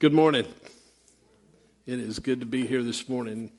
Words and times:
Good 0.00 0.12
morning. 0.12 0.44
It 1.86 2.00
is 2.00 2.18
good 2.18 2.40
to 2.40 2.46
be 2.46 2.66
here 2.66 2.82
this 2.82 3.08
morning. 3.08 3.52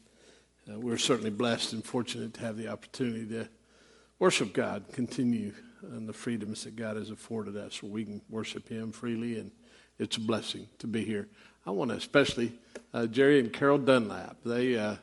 Uh, 0.69 0.77
we're 0.77 0.97
certainly 0.97 1.29
blessed 1.29 1.71
and 1.71 1.81
fortunate 1.81 2.33
to 2.33 2.41
have 2.41 2.57
the 2.57 2.67
opportunity 2.67 3.25
to 3.27 3.47
worship 4.19 4.51
God, 4.51 4.83
continue 4.91 5.53
in 5.81 6.05
the 6.05 6.11
freedoms 6.13 6.65
that 6.65 6.75
God 6.75 6.97
has 6.97 7.09
afforded 7.09 7.55
us 7.55 7.81
where 7.81 7.89
we 7.89 8.03
can 8.03 8.21
worship 8.29 8.67
Him 8.67 8.91
freely, 8.91 9.39
and 9.39 9.49
it's 9.97 10.17
a 10.17 10.19
blessing 10.19 10.67
to 10.79 10.87
be 10.87 11.05
here. 11.05 11.29
I 11.65 11.71
want 11.71 11.91
to 11.91 11.97
especially 11.97 12.51
uh, 12.93 13.07
Jerry 13.07 13.39
and 13.39 13.51
Carol 13.53 13.77
Dunlap. 13.77 14.35
They 14.43 14.77
uh, 14.77 14.97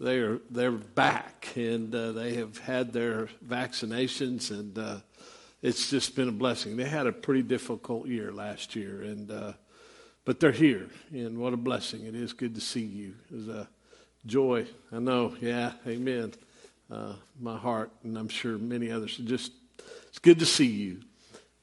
they 0.00 0.18
are 0.18 0.40
they're 0.50 0.72
back 0.72 1.52
and 1.54 1.94
uh, 1.94 2.10
they 2.10 2.34
have 2.34 2.58
had 2.58 2.92
their 2.92 3.28
vaccinations 3.46 4.50
and 4.50 4.76
uh, 4.76 4.96
it's 5.62 5.90
just 5.90 6.16
been 6.16 6.28
a 6.28 6.32
blessing. 6.32 6.76
They 6.76 6.88
had 6.88 7.06
a 7.06 7.12
pretty 7.12 7.42
difficult 7.42 8.08
year 8.08 8.32
last 8.32 8.74
year 8.74 9.02
and 9.02 9.30
uh, 9.30 9.52
but 10.24 10.40
they're 10.40 10.52
here, 10.52 10.88
and 11.10 11.38
what 11.38 11.52
a 11.52 11.56
blessing. 11.56 12.04
It 12.04 12.14
is 12.14 12.32
good 12.32 12.54
to 12.54 12.60
see 12.60 12.84
you. 12.84 13.14
It's 13.30 13.48
a 13.48 13.68
joy. 14.26 14.66
I 14.92 14.98
know, 14.98 15.34
yeah, 15.40 15.72
amen. 15.86 16.32
Uh, 16.90 17.14
my 17.40 17.56
heart, 17.56 17.90
and 18.04 18.16
I'm 18.16 18.28
sure 18.28 18.58
many 18.58 18.90
others. 18.90 19.16
Just, 19.16 19.52
it's 20.08 20.18
good 20.18 20.38
to 20.38 20.46
see 20.46 20.66
you. 20.66 21.00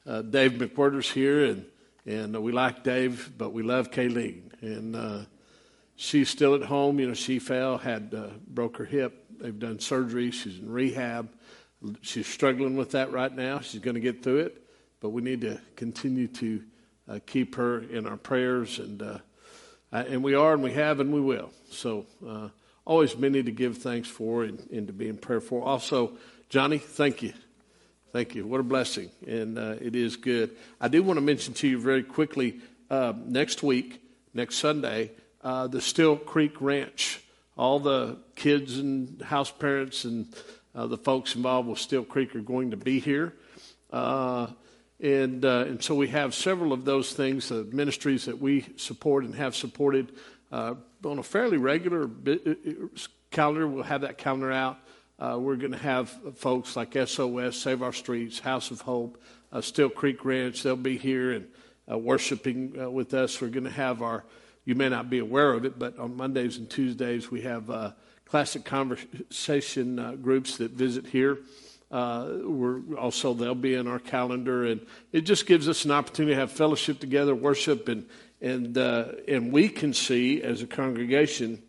Uh, 0.06 0.22
Dave 0.24 0.54
McWhirter's 0.54 1.10
here, 1.10 1.46
and, 1.46 1.66
and 2.06 2.42
we 2.44 2.52
like 2.52 2.84
Dave, 2.84 3.32
but 3.38 3.54
we 3.54 3.64
love 3.64 3.92
Kayleen. 3.92 4.52
And 4.62 4.96
uh, 4.96 5.20
she's 5.96 6.30
still 6.30 6.56
at 6.56 6.64
home. 6.64 7.00
You 7.00 7.10
know, 7.10 7.14
she 7.14 7.40
fell, 7.40 7.78
had 7.78 8.14
uh, 8.18 8.30
broke 8.48 8.78
her 8.78 8.86
hip. 8.86 9.26
They've 9.40 9.58
done 9.58 9.80
surgery. 9.80 10.32
She's 10.32 10.58
in 10.58 10.70
rehab. 10.70 11.30
She's 12.02 12.28
struggling 12.28 12.76
with 12.76 12.92
that 12.92 13.12
right 13.12 13.34
now. 13.34 13.60
She's 13.60 13.80
going 13.82 13.96
to 13.96 14.02
get 14.02 14.22
through 14.22 14.40
it, 14.40 14.64
but 15.00 15.10
we 15.10 15.22
need 15.22 15.42
to 15.42 15.62
continue 15.76 16.28
to 16.28 16.62
uh, 17.10 17.20
keep 17.26 17.56
her 17.56 17.80
in 17.80 18.06
our 18.06 18.18
prayers, 18.18 18.80
and 18.80 19.02
uh, 19.02 19.18
and 19.92 20.24
we 20.24 20.36
are, 20.36 20.54
and 20.54 20.62
we 20.62 20.74
have, 20.74 21.00
and 21.00 21.12
we 21.12 21.20
will. 21.20 21.52
So 21.72 22.06
uh, 22.26 22.50
always 22.86 23.18
many 23.18 23.42
to 23.42 23.52
give 23.52 23.80
thanks 23.80 24.08
for 24.08 24.44
and, 24.44 24.60
and, 24.72 24.88
to 24.88 24.94
be 24.94 25.10
in 25.10 25.18
prayer 25.18 25.42
for. 25.42 25.64
Also, 25.64 26.12
Johnny, 26.50 26.78
thank 26.78 27.24
you. 27.24 27.34
Thank 28.14 28.36
you. 28.36 28.46
What 28.46 28.60
a 28.60 28.64
blessing. 28.64 29.10
And 29.28 29.58
uh, 29.58 29.76
it 29.82 29.96
is 29.96 30.16
good. 30.16 30.56
I 30.80 30.88
do 30.88 31.02
want 31.02 31.18
to 31.18 31.22
mention 31.22 31.56
to 31.56 31.68
you 31.68 31.80
very 31.80 32.04
quickly 32.04 32.60
uh, 32.90 33.14
next 33.26 33.64
week, 33.64 34.02
next 34.34 34.58
Sunday, 34.58 35.12
the 35.44 35.82
Still 35.82 36.18
Creek 36.18 36.62
Ranch. 36.62 37.24
All 37.58 37.80
the 37.80 38.18
kids 38.36 38.78
and 38.78 39.22
house 39.22 39.52
parents 39.52 40.06
and 40.06 40.34
the 40.74 40.98
folks 40.98 41.36
involved 41.36 41.68
with 41.68 41.80
Still 41.80 42.04
Creek 42.04 42.36
are 42.36 42.42
going 42.42 42.72
to 42.72 42.78
be 42.78 43.00
here. 43.00 43.34
Uh, 45.02 45.08
and, 45.08 45.46
uh, 45.46 45.66
and 45.68 45.84
so 45.84 45.96
we 45.96 46.08
have 46.10 46.34
several 46.34 46.74
of 46.74 46.86
those 46.86 47.14
things, 47.14 47.52
uh, 47.52 47.64
ministries 47.72 48.26
that 48.26 48.40
we 48.40 48.66
support 48.76 49.24
and 49.24 49.36
have 49.36 49.56
supported 49.56 50.12
uh, 50.52 50.76
on 51.06 51.20
a 51.20 51.24
fairly 51.24 51.58
regular 51.58 52.10
uh, 52.28 52.32
uh, 52.32 52.88
calendar. 53.32 53.68
We'll 53.68 53.84
have 53.84 54.02
that 54.02 54.18
calendar 54.18 54.52
out. 54.52 54.78
Uh, 55.18 55.38
we're 55.40 55.58
going 55.58 55.72
to 55.72 55.78
have 55.78 56.10
folks 56.38 56.76
like 56.76 56.94
SOS, 56.94 57.58
Save 57.58 57.84
Our 57.84 57.92
Streets, 57.92 58.40
House 58.40 58.72
of 58.72 58.82
Hope, 58.82 59.22
Still 59.62 59.90
Creek 59.90 60.24
Ranch. 60.24 60.64
They'll 60.64 60.78
be 60.78 60.98
here 60.98 61.32
and 61.32 61.48
worshiping 61.88 62.94
with 62.94 63.14
us. 63.14 63.42
We're 63.42 63.50
going 63.50 63.66
to 63.66 63.70
have 63.70 64.02
our, 64.02 64.24
you 64.64 64.76
may 64.76 64.88
not 64.88 65.10
be 65.10 65.20
aware 65.20 65.52
of 65.52 65.66
it, 65.66 65.78
but 65.78 66.00
on 66.00 66.16
Mondays 66.16 66.58
and 66.58 66.70
Tuesdays 66.70 67.30
we 67.30 67.42
have 67.42 67.96
classic 68.24 68.64
conversation 68.64 70.22
groups 70.22 70.56
that 70.58 70.72
visit 70.72 71.08
here. 71.08 71.40
Uh, 71.92 72.28
we're 72.44 72.82
also 72.98 73.34
they'll 73.34 73.56
be 73.56 73.74
in 73.74 73.88
our 73.88 73.98
calendar, 73.98 74.64
and 74.64 74.86
it 75.12 75.22
just 75.22 75.48
gives 75.48 75.68
us 75.68 75.86
an 75.86 75.92
opportunity 75.92 76.36
to 76.36 76.40
have 76.40 76.52
fellowship 76.52 77.00
together, 77.00 77.34
worship, 77.34 77.88
and 77.88 78.06
and 78.42 78.78
uh, 78.78 79.06
and 79.28 79.52
we 79.52 79.70
can 79.70 79.94
see 79.94 80.44
as 80.44 80.62
a 80.62 80.68
congregation 80.68 81.62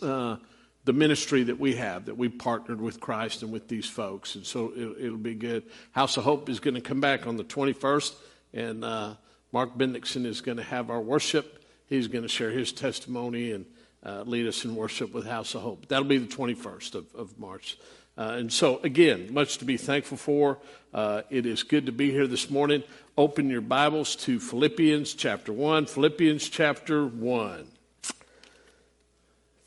uh, 0.00 0.36
the 0.84 0.92
ministry 0.92 1.42
that 1.42 1.58
we 1.58 1.74
have 1.74 2.06
that 2.06 2.16
we 2.16 2.28
partnered 2.28 2.80
with 2.80 3.00
Christ 3.00 3.42
and 3.42 3.52
with 3.52 3.66
these 3.66 3.88
folks, 3.88 4.36
and 4.36 4.46
so 4.46 4.72
it, 4.76 5.10
will 5.10 5.16
be 5.16 5.34
good. 5.34 5.64
House 5.90 6.16
of 6.16 6.22
Hope 6.22 6.48
is 6.48 6.60
going 6.60 6.74
to 6.74 6.80
come 6.80 7.00
back 7.00 7.26
on 7.26 7.36
the 7.36 7.44
twenty 7.44 7.72
first, 7.72 8.14
and 8.54 8.84
uh, 8.84 9.14
Mark 9.50 9.76
Bendixson 9.76 10.26
is 10.26 10.40
going 10.40 10.58
to 10.58 10.64
have 10.64 10.90
our 10.90 11.00
worship. 11.00 11.64
He's 11.86 12.06
going 12.06 12.22
to 12.22 12.28
share 12.28 12.50
his 12.50 12.72
testimony 12.72 13.50
and 13.50 13.66
uh, 14.06 14.22
lead 14.22 14.46
us 14.46 14.64
in 14.64 14.76
worship 14.76 15.12
with 15.12 15.26
House 15.26 15.56
of 15.56 15.62
Hope. 15.62 15.88
That'll 15.88 16.04
be 16.04 16.18
the 16.18 16.26
twenty 16.28 16.54
first 16.54 16.94
of, 16.94 17.12
of 17.16 17.36
March. 17.36 17.76
Uh, 18.16 18.34
and 18.38 18.52
so, 18.52 18.78
again, 18.82 19.32
much 19.32 19.58
to 19.58 19.64
be 19.64 19.76
thankful 19.76 20.18
for. 20.18 20.58
Uh, 20.92 21.22
it 21.30 21.46
is 21.46 21.62
good 21.62 21.86
to 21.86 21.92
be 21.92 22.10
here 22.10 22.26
this 22.26 22.50
morning. 22.50 22.82
Open 23.16 23.48
your 23.48 23.62
Bibles 23.62 24.16
to 24.16 24.38
Philippians 24.38 25.14
chapter 25.14 25.52
1. 25.52 25.86
Philippians 25.86 26.48
chapter 26.48 27.06
1. 27.06 27.66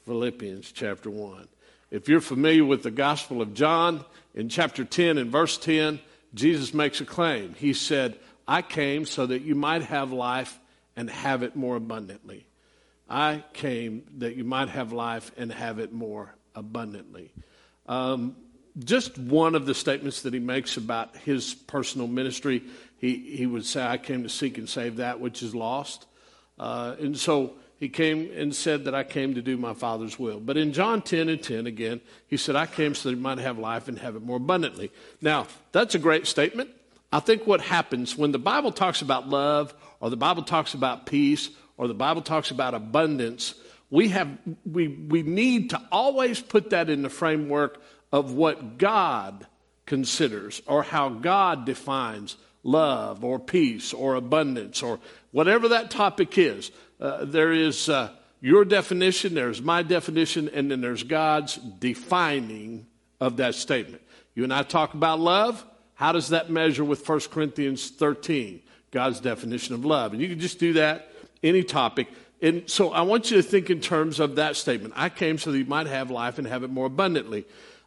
Philippians 0.06 0.72
chapter 0.72 1.10
1. 1.10 1.48
If 1.90 2.08
you're 2.08 2.22
familiar 2.22 2.66
with 2.66 2.84
the 2.84 2.92
Gospel 2.92 3.42
of 3.42 3.56
John, 3.56 4.06
in 4.36 4.50
chapter 4.50 4.86
10 4.86 5.18
and 5.18 5.32
verse 5.32 5.58
10, 5.58 6.00
Jesus 6.36 6.74
makes 6.74 7.02
a 7.02 7.06
claim. 7.06 7.56
He 7.56 7.74
said, 7.74 8.20
I 8.48 8.62
came 8.62 9.06
so 9.06 9.26
that 9.26 9.42
you 9.42 9.56
might 9.56 9.84
have 9.84 10.12
life 10.12 10.60
and 10.96 11.10
have 11.10 11.42
it 11.42 11.56
more 11.56 11.78
abundantly. 11.78 12.46
I 13.10 13.44
came 13.54 14.04
that 14.18 14.36
you 14.36 14.44
might 14.44 14.70
have 14.70 14.92
life 14.92 15.32
and 15.38 15.52
have 15.52 15.80
it 15.80 15.94
more 15.94 16.36
abundantly. 16.54 17.32
Um, 17.88 18.36
just 18.80 19.18
one 19.18 19.56
of 19.56 19.66
the 19.66 19.74
statements 19.74 20.24
that 20.24 20.34
he 20.34 20.40
makes 20.40 20.78
about 20.78 21.16
his 21.18 21.54
personal 21.54 22.08
ministry, 22.08 22.64
he, 22.98 23.16
he 23.16 23.46
would 23.46 23.66
say, 23.66 23.86
I 23.86 23.98
came 23.98 24.24
to 24.24 24.30
seek 24.30 24.58
and 24.58 24.68
save 24.68 24.98
that 24.98 25.20
which 25.20 25.42
is 25.42 25.56
lost. 25.56 26.06
Uh, 26.60 26.96
and 27.00 27.18
so 27.18 27.54
he 27.80 27.90
came 27.90 28.32
and 28.36 28.56
said 28.56 28.86
that 28.86 28.96
I 28.96 29.04
came 29.04 29.36
to 29.36 29.42
do 29.42 29.58
my 29.58 29.74
Father's 29.74 30.18
will. 30.18 30.40
But 30.40 30.58
in 30.58 30.74
John 30.74 31.02
10 31.02 31.30
and 31.30 31.42
10, 31.42 31.68
again, 31.68 32.02
he 32.28 32.38
said, 32.38 32.56
I 32.56 32.66
came 32.66 32.96
so 32.96 33.10
that 33.10 33.16
he 33.16 33.22
might 33.22 33.38
have 33.38 33.58
life 33.58 33.88
and 33.88 34.00
have 34.00 34.16
it 34.16 34.24
more 34.24 34.38
abundantly. 34.38 34.92
Now, 35.22 35.48
that's 35.72 35.96
a 35.96 36.00
great 36.00 36.28
statement. 36.28 36.70
I 37.12 37.20
think 37.20 37.46
what 37.48 37.62
happens 37.62 38.18
when 38.18 38.32
the 38.32 38.40
Bible 38.40 38.72
talks 38.72 39.02
about 39.02 39.30
love, 39.30 39.74
or 40.00 40.10
the 40.10 40.18
Bible 40.18 40.44
talks 40.44 40.74
about 40.74 41.06
peace, 41.06 41.50
or 41.78 41.88
the 41.88 41.94
Bible 41.94 42.22
talks 42.22 42.52
about 42.52 42.74
abundance, 42.74 43.56
we, 43.96 44.10
have, 44.10 44.38
we, 44.66 44.90
we 44.90 45.24
need 45.24 45.70
to 45.70 45.82
always 45.90 46.42
put 46.42 46.72
that 46.72 46.90
in 46.90 47.02
the 47.02 47.10
framework 47.10 47.82
of 48.12 48.34
what 48.34 48.78
God 48.78 49.48
considers 49.86 50.62
or 50.68 50.84
how 50.84 51.08
God 51.08 51.66
defines 51.66 52.36
love 52.62 53.24
or 53.24 53.40
peace 53.40 53.94
or 53.94 54.16
abundance 54.16 54.84
or 54.84 55.00
whatever 55.32 55.70
that 55.70 55.92
topic 55.92 56.38
is. 56.38 56.72
Uh, 57.00 57.24
there 57.24 57.54
is 57.54 57.88
uh, 57.88 58.12
your 58.42 58.66
definition, 58.66 59.34
there's 59.34 59.62
my 59.62 59.82
definition, 59.82 60.50
and 60.50 60.70
then 60.70 60.82
there's 60.82 61.04
God's 61.04 61.56
defining 61.56 62.88
of 63.22 63.38
that 63.38 63.56
statement. 63.56 64.02
You 64.34 64.44
and 64.44 64.54
I 64.54 64.64
talk 64.64 64.94
about 64.94 65.22
love. 65.22 65.64
How 65.94 66.12
does 66.12 66.30
that 66.30 66.50
measure 66.50 66.84
with 66.84 67.08
1 67.08 67.22
Corinthians 67.32 67.92
13? 67.92 68.62
God's 68.92 69.22
definition 69.22 69.74
of 69.74 69.86
love. 69.86 70.12
And 70.12 70.22
you 70.22 70.28
can 70.28 70.40
just 70.40 70.60
do 70.60 70.74
that 70.74 71.12
any 71.42 71.64
topic. 71.64 72.10
And 72.42 72.70
so 72.70 72.92
I 72.92 73.02
want 73.02 73.32
you 73.32 73.38
to 73.38 73.44
think 73.44 73.70
in 73.70 73.80
terms 73.80 74.20
of 74.20 74.36
that 74.36 74.56
statement. 74.56 74.94
I 74.98 75.10
came 75.10 75.38
so 75.38 75.52
that 75.52 75.58
you 75.58 75.66
might 75.66 75.88
have 75.88 76.12
life 76.12 76.38
and 76.38 76.48
have 76.48 76.64
it 76.64 76.70
more 76.70 76.86
abundantly. 76.86 77.46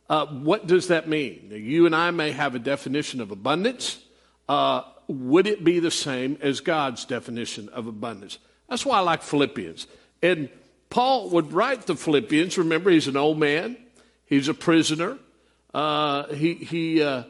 Uh, 0.09 0.27
what 0.27 0.67
does 0.67 0.89
that 0.89 1.09
mean? 1.09 1.51
You 1.53 1.87
and 1.87 1.95
I 1.95 2.11
may 2.11 2.33
have 2.33 2.55
a 2.55 2.59
definition 2.59 3.21
of 3.21 3.31
abundance. 3.31 4.03
Uh, 4.49 4.83
would 5.07 5.47
it 5.47 5.65
be 5.65 5.81
the 5.81 5.91
same 5.91 6.39
as 6.41 6.61
God's 6.61 7.05
definition 7.05 7.69
of 7.71 7.87
abundance? 7.87 8.39
That's 8.69 8.87
why 8.87 8.99
I 8.99 9.01
like 9.01 9.23
Philippians. 9.23 9.87
And 10.23 10.49
Paul 10.91 11.31
would 11.31 11.53
write 11.53 11.87
the 11.87 11.95
Philippians. 11.95 12.57
Remember, 12.57 12.91
he's 12.91 13.09
an 13.09 13.17
old 13.17 13.39
man, 13.39 13.77
he's 14.25 14.49
a 14.49 14.55
prisoner. 14.55 15.19
Uh, 15.75 16.27
he, 16.35 16.55
he, 16.55 17.03
uh, 17.03 17.25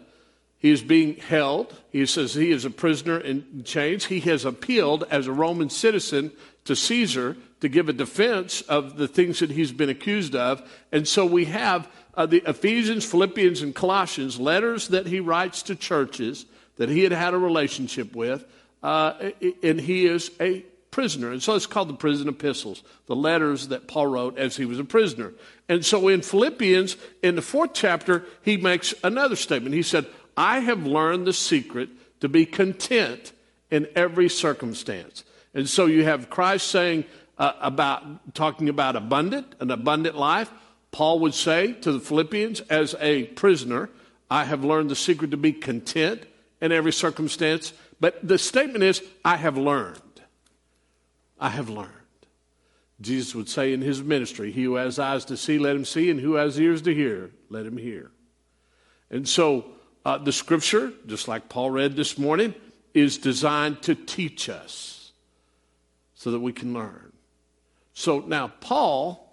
he 0.58 0.70
is 0.70 0.82
being 0.82 1.16
held. 1.16 1.74
He 1.90 2.06
says 2.06 2.34
he 2.34 2.50
is 2.50 2.64
a 2.64 2.70
prisoner 2.70 3.18
in 3.18 3.62
chains. 3.64 4.06
He 4.06 4.20
has 4.20 4.44
appealed 4.44 5.04
as 5.10 5.26
a 5.26 5.32
Roman 5.32 5.70
citizen 5.70 6.32
to 6.68 6.76
Caesar 6.76 7.36
to 7.60 7.68
give 7.68 7.88
a 7.88 7.92
defense 7.92 8.60
of 8.62 8.96
the 8.96 9.08
things 9.08 9.40
that 9.40 9.50
he's 9.50 9.72
been 9.72 9.88
accused 9.88 10.36
of. 10.36 10.62
And 10.92 11.08
so 11.08 11.26
we 11.26 11.46
have 11.46 11.90
uh, 12.14 12.26
the 12.26 12.42
Ephesians, 12.46 13.04
Philippians, 13.04 13.62
and 13.62 13.74
Colossians, 13.74 14.38
letters 14.38 14.88
that 14.88 15.06
he 15.06 15.20
writes 15.20 15.62
to 15.64 15.74
churches 15.74 16.46
that 16.76 16.88
he 16.88 17.02
had 17.02 17.12
had 17.12 17.34
a 17.34 17.38
relationship 17.38 18.14
with, 18.14 18.44
uh, 18.82 19.30
and 19.62 19.80
he 19.80 20.06
is 20.06 20.30
a 20.40 20.60
prisoner. 20.90 21.32
And 21.32 21.42
so 21.42 21.54
it's 21.54 21.66
called 21.66 21.88
the 21.88 21.94
prison 21.94 22.28
epistles, 22.28 22.82
the 23.06 23.16
letters 23.16 23.68
that 23.68 23.88
Paul 23.88 24.06
wrote 24.06 24.38
as 24.38 24.56
he 24.56 24.64
was 24.64 24.78
a 24.78 24.84
prisoner. 24.84 25.32
And 25.68 25.84
so 25.84 26.08
in 26.08 26.22
Philippians, 26.22 26.96
in 27.22 27.34
the 27.34 27.42
fourth 27.42 27.72
chapter, 27.74 28.24
he 28.42 28.56
makes 28.56 28.94
another 29.02 29.36
statement. 29.36 29.74
He 29.74 29.82
said, 29.82 30.06
I 30.36 30.60
have 30.60 30.86
learned 30.86 31.26
the 31.26 31.32
secret 31.32 31.88
to 32.20 32.28
be 32.28 32.46
content 32.46 33.32
in 33.70 33.88
every 33.96 34.28
circumstance. 34.28 35.24
And 35.54 35.68
so 35.68 35.86
you 35.86 36.04
have 36.04 36.30
Christ 36.30 36.68
saying 36.68 37.04
uh, 37.38 37.52
about 37.60 38.34
talking 38.34 38.68
about 38.68 38.96
abundant, 38.96 39.54
an 39.60 39.70
abundant 39.70 40.16
life. 40.16 40.50
Paul 40.90 41.20
would 41.20 41.34
say 41.34 41.72
to 41.74 41.92
the 41.92 42.00
Philippians, 42.00 42.60
as 42.62 42.94
a 43.00 43.24
prisoner, 43.24 43.90
I 44.30 44.44
have 44.44 44.64
learned 44.64 44.90
the 44.90 44.96
secret 44.96 45.30
to 45.30 45.36
be 45.36 45.52
content 45.52 46.24
in 46.60 46.72
every 46.72 46.92
circumstance. 46.92 47.72
But 48.00 48.26
the 48.26 48.38
statement 48.38 48.84
is, 48.84 49.02
I 49.24 49.36
have 49.36 49.56
learned. 49.56 50.00
I 51.38 51.50
have 51.50 51.68
learned. 51.68 51.92
Jesus 53.00 53.34
would 53.34 53.48
say 53.48 53.72
in 53.72 53.80
his 53.80 54.02
ministry, 54.02 54.50
He 54.50 54.64
who 54.64 54.74
has 54.74 54.98
eyes 54.98 55.24
to 55.26 55.36
see, 55.36 55.58
let 55.58 55.76
him 55.76 55.84
see, 55.84 56.10
and 56.10 56.20
who 56.20 56.34
has 56.34 56.58
ears 56.60 56.82
to 56.82 56.94
hear, 56.94 57.30
let 57.48 57.64
him 57.64 57.76
hear. 57.76 58.10
And 59.10 59.28
so 59.28 59.66
uh, 60.04 60.18
the 60.18 60.32
scripture, 60.32 60.92
just 61.06 61.28
like 61.28 61.48
Paul 61.48 61.70
read 61.70 61.94
this 61.94 62.18
morning, 62.18 62.54
is 62.94 63.18
designed 63.18 63.82
to 63.82 63.94
teach 63.94 64.48
us 64.48 64.97
so 66.18 66.32
that 66.32 66.40
we 66.40 66.52
can 66.52 66.74
learn. 66.74 67.12
So 67.94 68.18
now, 68.18 68.48
Paul, 68.60 69.32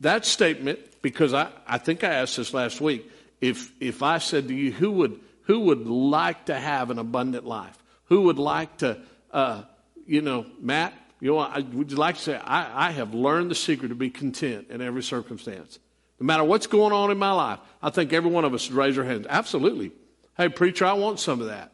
that 0.00 0.24
statement, 0.24 0.78
because 1.02 1.34
I, 1.34 1.48
I 1.66 1.78
think 1.78 2.04
I 2.04 2.14
asked 2.14 2.36
this 2.36 2.54
last 2.54 2.80
week, 2.80 3.10
if, 3.40 3.72
if 3.80 4.04
I 4.04 4.18
said 4.18 4.46
to 4.48 4.54
you, 4.54 4.70
who 4.70 4.92
would, 4.92 5.18
who 5.42 5.60
would 5.60 5.84
like 5.86 6.46
to 6.46 6.54
have 6.54 6.90
an 6.90 6.98
abundant 7.00 7.44
life? 7.44 7.76
Who 8.04 8.22
would 8.22 8.38
like 8.38 8.78
to, 8.78 9.00
uh, 9.32 9.62
you 10.06 10.22
know, 10.22 10.46
Matt, 10.60 10.94
you 11.18 11.32
know, 11.32 11.38
I, 11.38 11.58
would 11.58 11.90
you 11.90 11.96
like 11.96 12.16
to 12.16 12.22
say, 12.22 12.36
I, 12.36 12.88
I 12.88 12.90
have 12.92 13.12
learned 13.12 13.50
the 13.50 13.56
secret 13.56 13.88
to 13.88 13.96
be 13.96 14.10
content 14.10 14.68
in 14.70 14.80
every 14.80 15.02
circumstance? 15.02 15.80
No 16.20 16.26
matter 16.26 16.44
what's 16.44 16.68
going 16.68 16.92
on 16.92 17.10
in 17.10 17.18
my 17.18 17.32
life, 17.32 17.58
I 17.82 17.90
think 17.90 18.12
every 18.12 18.30
one 18.30 18.44
of 18.44 18.54
us 18.54 18.68
would 18.68 18.78
raise 18.78 18.96
our 18.96 19.04
hands. 19.04 19.26
Absolutely. 19.28 19.90
Hey, 20.36 20.48
preacher, 20.48 20.86
I 20.86 20.92
want 20.92 21.18
some 21.18 21.40
of 21.40 21.48
that. 21.48 21.72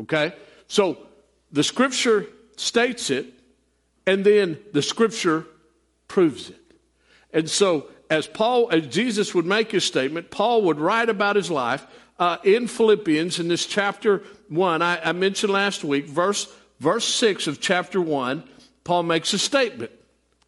Okay? 0.00 0.32
So 0.68 0.96
the 1.52 1.62
scripture 1.62 2.26
states 2.60 3.10
it, 3.10 3.26
and 4.06 4.24
then 4.24 4.58
the 4.72 4.82
scripture 4.82 5.46
proves 6.08 6.50
it. 6.50 6.60
And 7.32 7.48
so, 7.48 7.86
as 8.08 8.26
Paul, 8.26 8.70
as 8.70 8.86
Jesus 8.86 9.34
would 9.34 9.46
make 9.46 9.70
his 9.70 9.84
statement, 9.84 10.30
Paul 10.30 10.62
would 10.62 10.78
write 10.78 11.08
about 11.08 11.36
his 11.36 11.50
life 11.50 11.86
uh, 12.18 12.38
in 12.44 12.66
Philippians 12.66 13.38
in 13.38 13.48
this 13.48 13.66
chapter 13.66 14.22
one. 14.48 14.82
I, 14.82 15.00
I 15.02 15.12
mentioned 15.12 15.52
last 15.52 15.84
week, 15.84 16.06
verse 16.06 16.52
verse 16.80 17.04
six 17.04 17.46
of 17.46 17.60
chapter 17.60 18.00
one. 18.00 18.44
Paul 18.84 19.04
makes 19.04 19.32
a 19.32 19.38
statement 19.38 19.92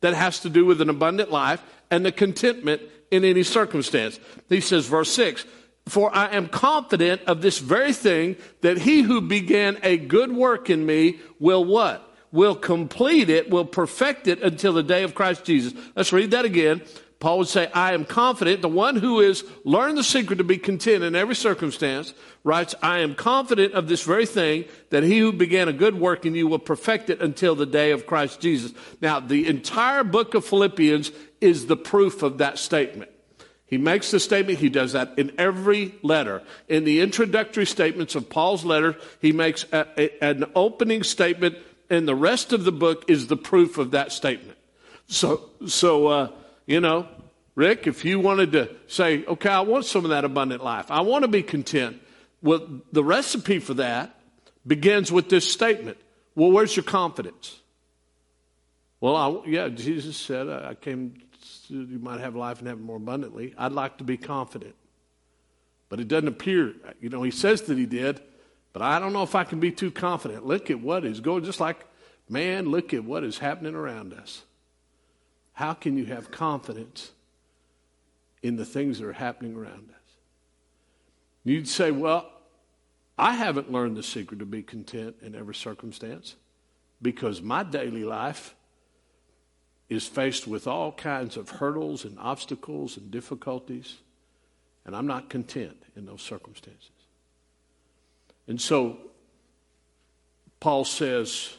that 0.01 0.15
has 0.15 0.41
to 0.41 0.51
do 0.51 0.65
with 0.67 0.81
an 0.81 0.91
abundant 0.91 1.31
life 1.31 1.63
and 1.91 2.05
the 2.05 2.13
contentment 2.13 2.83
in 3.11 3.25
any 3.25 3.43
circumstance. 3.43 4.19
He 4.49 4.61
says, 4.61 4.87
verse 4.87 5.13
6 5.13 5.45
For 5.87 6.15
I 6.15 6.29
am 6.29 6.49
confident 6.49 7.23
of 7.27 7.43
this 7.43 7.59
very 7.59 7.93
thing, 7.93 8.37
that 8.61 8.79
he 8.79 9.03
who 9.03 9.21
began 9.21 9.79
a 9.83 9.97
good 9.97 10.33
work 10.33 10.71
in 10.71 10.87
me 10.87 11.19
will 11.39 11.65
what? 11.65 12.09
Will 12.31 12.55
complete 12.55 13.29
it, 13.29 13.51
will 13.51 13.65
perfect 13.65 14.29
it 14.29 14.41
until 14.43 14.73
the 14.73 14.83
day 14.83 15.03
of 15.03 15.15
Christ 15.15 15.45
Jesus. 15.45 15.75
Let's 15.97 16.13
read 16.13 16.31
that 16.31 16.45
again. 16.45 16.83
Paul 17.23 17.39
would 17.39 17.49
say, 17.49 17.71
I 17.73 17.93
am 17.93 18.05
confident, 18.05 18.63
the 18.63 18.69
one 18.69 18.97
who 18.97 19.21
has 19.21 19.45
learned 19.65 19.97
the 19.97 20.03
secret 20.03 20.37
to 20.37 20.45
be 20.45 20.59
content 20.59 21.05
in 21.05 21.15
every 21.15 21.37
circumstance, 21.37 22.15
writes, 22.43 22.75
I 22.83 22.99
am 22.99 23.15
confident 23.15 23.75
of 23.75 23.87
this 23.87 24.03
very 24.03 24.27
thing, 24.27 24.65
that 24.91 25.05
he 25.05 25.21
who 25.21 25.33
began 25.33 25.69
a 25.69 25.73
good 25.73 25.95
work 25.95 26.27
in 26.27 26.35
you 26.35 26.49
will 26.49 26.59
perfect 26.59 27.11
it 27.11 27.21
until 27.21 27.55
the 27.55 27.65
day 27.65 27.93
of 27.93 28.07
Christ 28.07 28.41
Jesus. 28.41 28.73
Now, 29.01 29.21
the 29.21 29.47
entire 29.47 30.03
book 30.03 30.35
of 30.35 30.45
Philippians 30.45 31.13
is 31.41 31.67
the 31.67 31.77
proof 31.77 32.25
of 32.25 32.39
that 32.39 32.59
statement. 32.59 33.12
He 33.73 33.79
makes 33.79 34.11
the 34.11 34.21
statement, 34.21 34.59
he 34.59 34.69
does 34.69 34.93
that 34.93 35.15
in 35.17 35.33
every 35.39 35.95
letter. 36.03 36.43
In 36.69 36.85
the 36.85 37.01
introductory 37.01 37.65
statements 37.65 38.15
of 38.15 38.29
Paul's 38.29 38.67
letter, 38.67 38.99
he 39.23 39.33
makes 39.33 39.65
a, 39.73 39.87
a, 39.97 40.23
an 40.23 40.45
opening 40.55 41.03
statement, 41.03 41.57
and 41.89 42.07
the 42.07 42.15
rest 42.15 42.53
of 42.53 42.65
the 42.65 42.71
book 42.71 43.07
is 43.09 43.29
the 43.29 43.37
proof 43.39 43.79
of 43.79 43.93
that 43.93 44.13
statement. 44.13 44.59
So, 45.07 45.49
so, 45.67 46.07
uh, 46.09 46.29
you 46.67 46.81
know, 46.81 47.09
Rick, 47.55 47.87
if 47.87 48.05
you 48.05 48.21
wanted 48.21 48.53
to 48.53 48.69
say, 48.89 49.25
okay, 49.25 49.49
I 49.49 49.61
want 49.61 49.87
some 49.87 50.05
of 50.05 50.11
that 50.11 50.27
abundant 50.27 50.63
life, 50.63 50.91
I 50.91 51.01
want 51.01 51.23
to 51.23 51.29
be 51.29 51.43
content. 51.43 51.99
Well, 52.43 52.83
the 52.93 53.03
recipe 53.03 53.59
for 53.59 53.73
that 53.73 54.15
begins 54.67 55.11
with 55.11 55.31
this 55.31 55.51
statement. 55.51 55.97
Well, 56.35 56.53
where's 56.53 56.77
your 56.77 56.85
confidence? 56.85 57.59
Well, 59.01 59.17
I, 59.17 59.49
yeah, 59.49 59.69
Jesus 59.71 60.19
said, 60.19 60.51
I 60.51 60.75
came 60.75 61.15
you 61.77 61.99
might 61.99 62.21
have 62.21 62.37
life 62.37 62.59
and 62.59 62.69
have 62.69 62.79
it 62.79 62.83
more 62.83 62.97
abundantly. 62.97 63.55
I'd 63.57 63.73
like 63.73 63.99
to 63.99 64.05
be 64.05 64.17
confident. 64.17 64.75
But 65.89 66.01
it 66.01 66.09
doesn't 66.09 66.29
appear, 66.29 66.75
you 67.01 67.09
know, 67.09 67.23
he 67.23 67.31
says 67.31 67.63
that 67.63 67.77
he 67.77 67.87
did, 67.87 68.21
but 68.73 68.83
I 68.83 68.99
don't 68.99 69.13
know 69.13 69.23
if 69.23 69.35
I 69.35 69.45
can 69.45 69.61
be 69.61 69.71
too 69.71 69.91
confident. 69.91 70.47
Look 70.47 70.71
at 70.71 70.81
what 70.81 71.05
is 71.05 71.21
going, 71.21 71.45
just 71.45 71.61
like, 71.61 71.85
man, 72.29 72.71
look 72.71 72.95
at 72.95 73.05
what 73.05 73.25
is 73.25 73.39
happening 73.39 73.75
around 73.75 74.15
us. 74.15 74.43
How 75.53 75.75
can 75.75 75.99
you 75.99 76.07
have 76.07 76.31
confidence 76.31 77.13
in 78.43 78.57
the 78.57 78.65
things 78.65 78.99
that 78.99 79.07
are 79.07 79.13
happening 79.13 79.55
around 79.55 79.91
us? 79.91 80.17
You'd 81.45 81.69
say, 81.69 81.91
well, 81.91 82.31
I 83.19 83.35
haven't 83.35 83.71
learned 83.71 83.97
the 83.97 84.03
secret 84.03 84.39
to 84.39 84.47
be 84.47 84.63
content 84.63 85.17
in 85.21 85.35
every 85.35 85.55
circumstance 85.55 86.37
because 87.03 87.43
my 87.43 87.63
daily 87.63 88.05
life 88.05 88.55
is 89.89 90.07
faced 90.07 90.47
with 90.47 90.67
all 90.67 90.93
kinds 90.93 91.37
of 91.37 91.51
hurdles 91.51 92.05
and 92.05 92.19
obstacles 92.19 92.97
and 92.97 93.11
difficulties, 93.11 93.99
and 94.85 94.97
I'm 94.97 95.07
not 95.07 95.29
content 95.29 95.83
in 95.97 96.07
those 96.07 96.23
circumstances. 96.23 96.91
And 98.49 98.61
so, 98.61 98.99
Paul 100.61 100.85
says, 100.85 101.57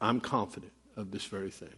I'm 0.00 0.20
confident 0.20 0.72
of 0.96 1.10
this 1.10 1.26
very 1.26 1.50
thing. 1.50 1.68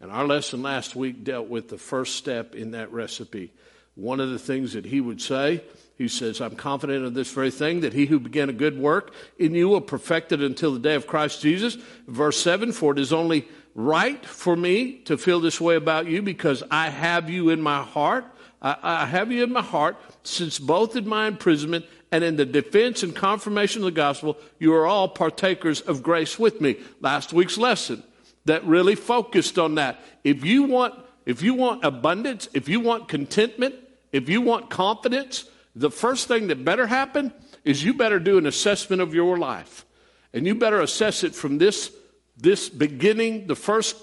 And 0.00 0.10
our 0.10 0.26
lesson 0.26 0.62
last 0.62 0.94
week 0.94 1.24
dealt 1.24 1.48
with 1.48 1.68
the 1.68 1.78
first 1.78 2.16
step 2.16 2.54
in 2.54 2.72
that 2.72 2.92
recipe. 2.92 3.52
One 3.98 4.20
of 4.20 4.30
the 4.30 4.38
things 4.38 4.74
that 4.74 4.84
he 4.84 5.00
would 5.00 5.20
say, 5.20 5.64
he 5.96 6.06
says, 6.06 6.40
I'm 6.40 6.54
confident 6.54 7.04
of 7.04 7.14
this 7.14 7.32
very 7.32 7.50
thing, 7.50 7.80
that 7.80 7.94
he 7.94 8.06
who 8.06 8.20
began 8.20 8.48
a 8.48 8.52
good 8.52 8.78
work 8.78 9.12
in 9.40 9.56
you 9.56 9.68
will 9.68 9.80
perfect 9.80 10.30
it 10.30 10.40
until 10.40 10.72
the 10.72 10.78
day 10.78 10.94
of 10.94 11.08
Christ 11.08 11.42
Jesus. 11.42 11.76
Verse 12.06 12.40
7 12.40 12.70
For 12.70 12.92
it 12.92 13.00
is 13.00 13.12
only 13.12 13.48
right 13.74 14.24
for 14.24 14.54
me 14.54 14.98
to 14.98 15.18
feel 15.18 15.40
this 15.40 15.60
way 15.60 15.74
about 15.74 16.06
you 16.06 16.22
because 16.22 16.62
I 16.70 16.90
have 16.90 17.28
you 17.28 17.50
in 17.50 17.60
my 17.60 17.82
heart. 17.82 18.24
I, 18.62 18.76
I 18.80 19.06
have 19.06 19.32
you 19.32 19.42
in 19.42 19.52
my 19.52 19.62
heart 19.62 19.96
since 20.22 20.60
both 20.60 20.94
in 20.94 21.08
my 21.08 21.26
imprisonment 21.26 21.84
and 22.12 22.22
in 22.22 22.36
the 22.36 22.46
defense 22.46 23.02
and 23.02 23.16
confirmation 23.16 23.82
of 23.82 23.86
the 23.86 23.90
gospel, 23.90 24.38
you 24.60 24.72
are 24.74 24.86
all 24.86 25.08
partakers 25.08 25.80
of 25.80 26.04
grace 26.04 26.38
with 26.38 26.60
me. 26.60 26.76
Last 27.00 27.32
week's 27.32 27.58
lesson 27.58 28.04
that 28.44 28.64
really 28.64 28.94
focused 28.94 29.58
on 29.58 29.74
that. 29.74 30.00
If 30.22 30.44
you 30.44 30.62
want, 30.62 30.94
if 31.26 31.42
you 31.42 31.54
want 31.54 31.84
abundance, 31.84 32.48
if 32.54 32.68
you 32.68 32.78
want 32.78 33.08
contentment, 33.08 33.74
if 34.12 34.28
you 34.28 34.40
want 34.40 34.70
confidence, 34.70 35.44
the 35.74 35.90
first 35.90 36.28
thing 36.28 36.48
that 36.48 36.64
better 36.64 36.86
happen 36.86 37.32
is 37.64 37.84
you 37.84 37.94
better 37.94 38.18
do 38.18 38.38
an 38.38 38.46
assessment 38.46 39.02
of 39.02 39.14
your 39.14 39.38
life. 39.38 39.84
And 40.32 40.46
you 40.46 40.54
better 40.54 40.80
assess 40.80 41.24
it 41.24 41.34
from 41.34 41.58
this, 41.58 41.92
this 42.36 42.68
beginning, 42.68 43.46
the 43.46 43.56
first 43.56 43.96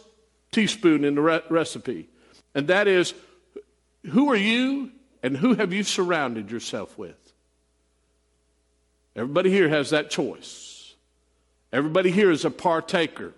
teaspoon 0.52 1.04
in 1.04 1.16
the 1.16 1.22
re- 1.22 1.42
recipe. 1.50 2.10
And 2.54 2.68
that 2.68 2.88
is 2.88 3.14
who 4.12 4.30
are 4.30 4.36
you 4.36 4.92
and 5.24 5.36
who 5.36 5.56
have 5.56 5.74
you 5.74 5.84
surrounded 5.84 6.52
yourself 6.52 6.98
with? 6.98 7.18
Everybody 9.16 9.50
here 9.50 9.70
has 9.70 9.92
that 9.92 10.10
choice. 10.10 10.94
Everybody 11.72 12.12
here 12.12 12.32
is 12.32 12.46
a 12.46 12.52
partaker. 12.52 13.34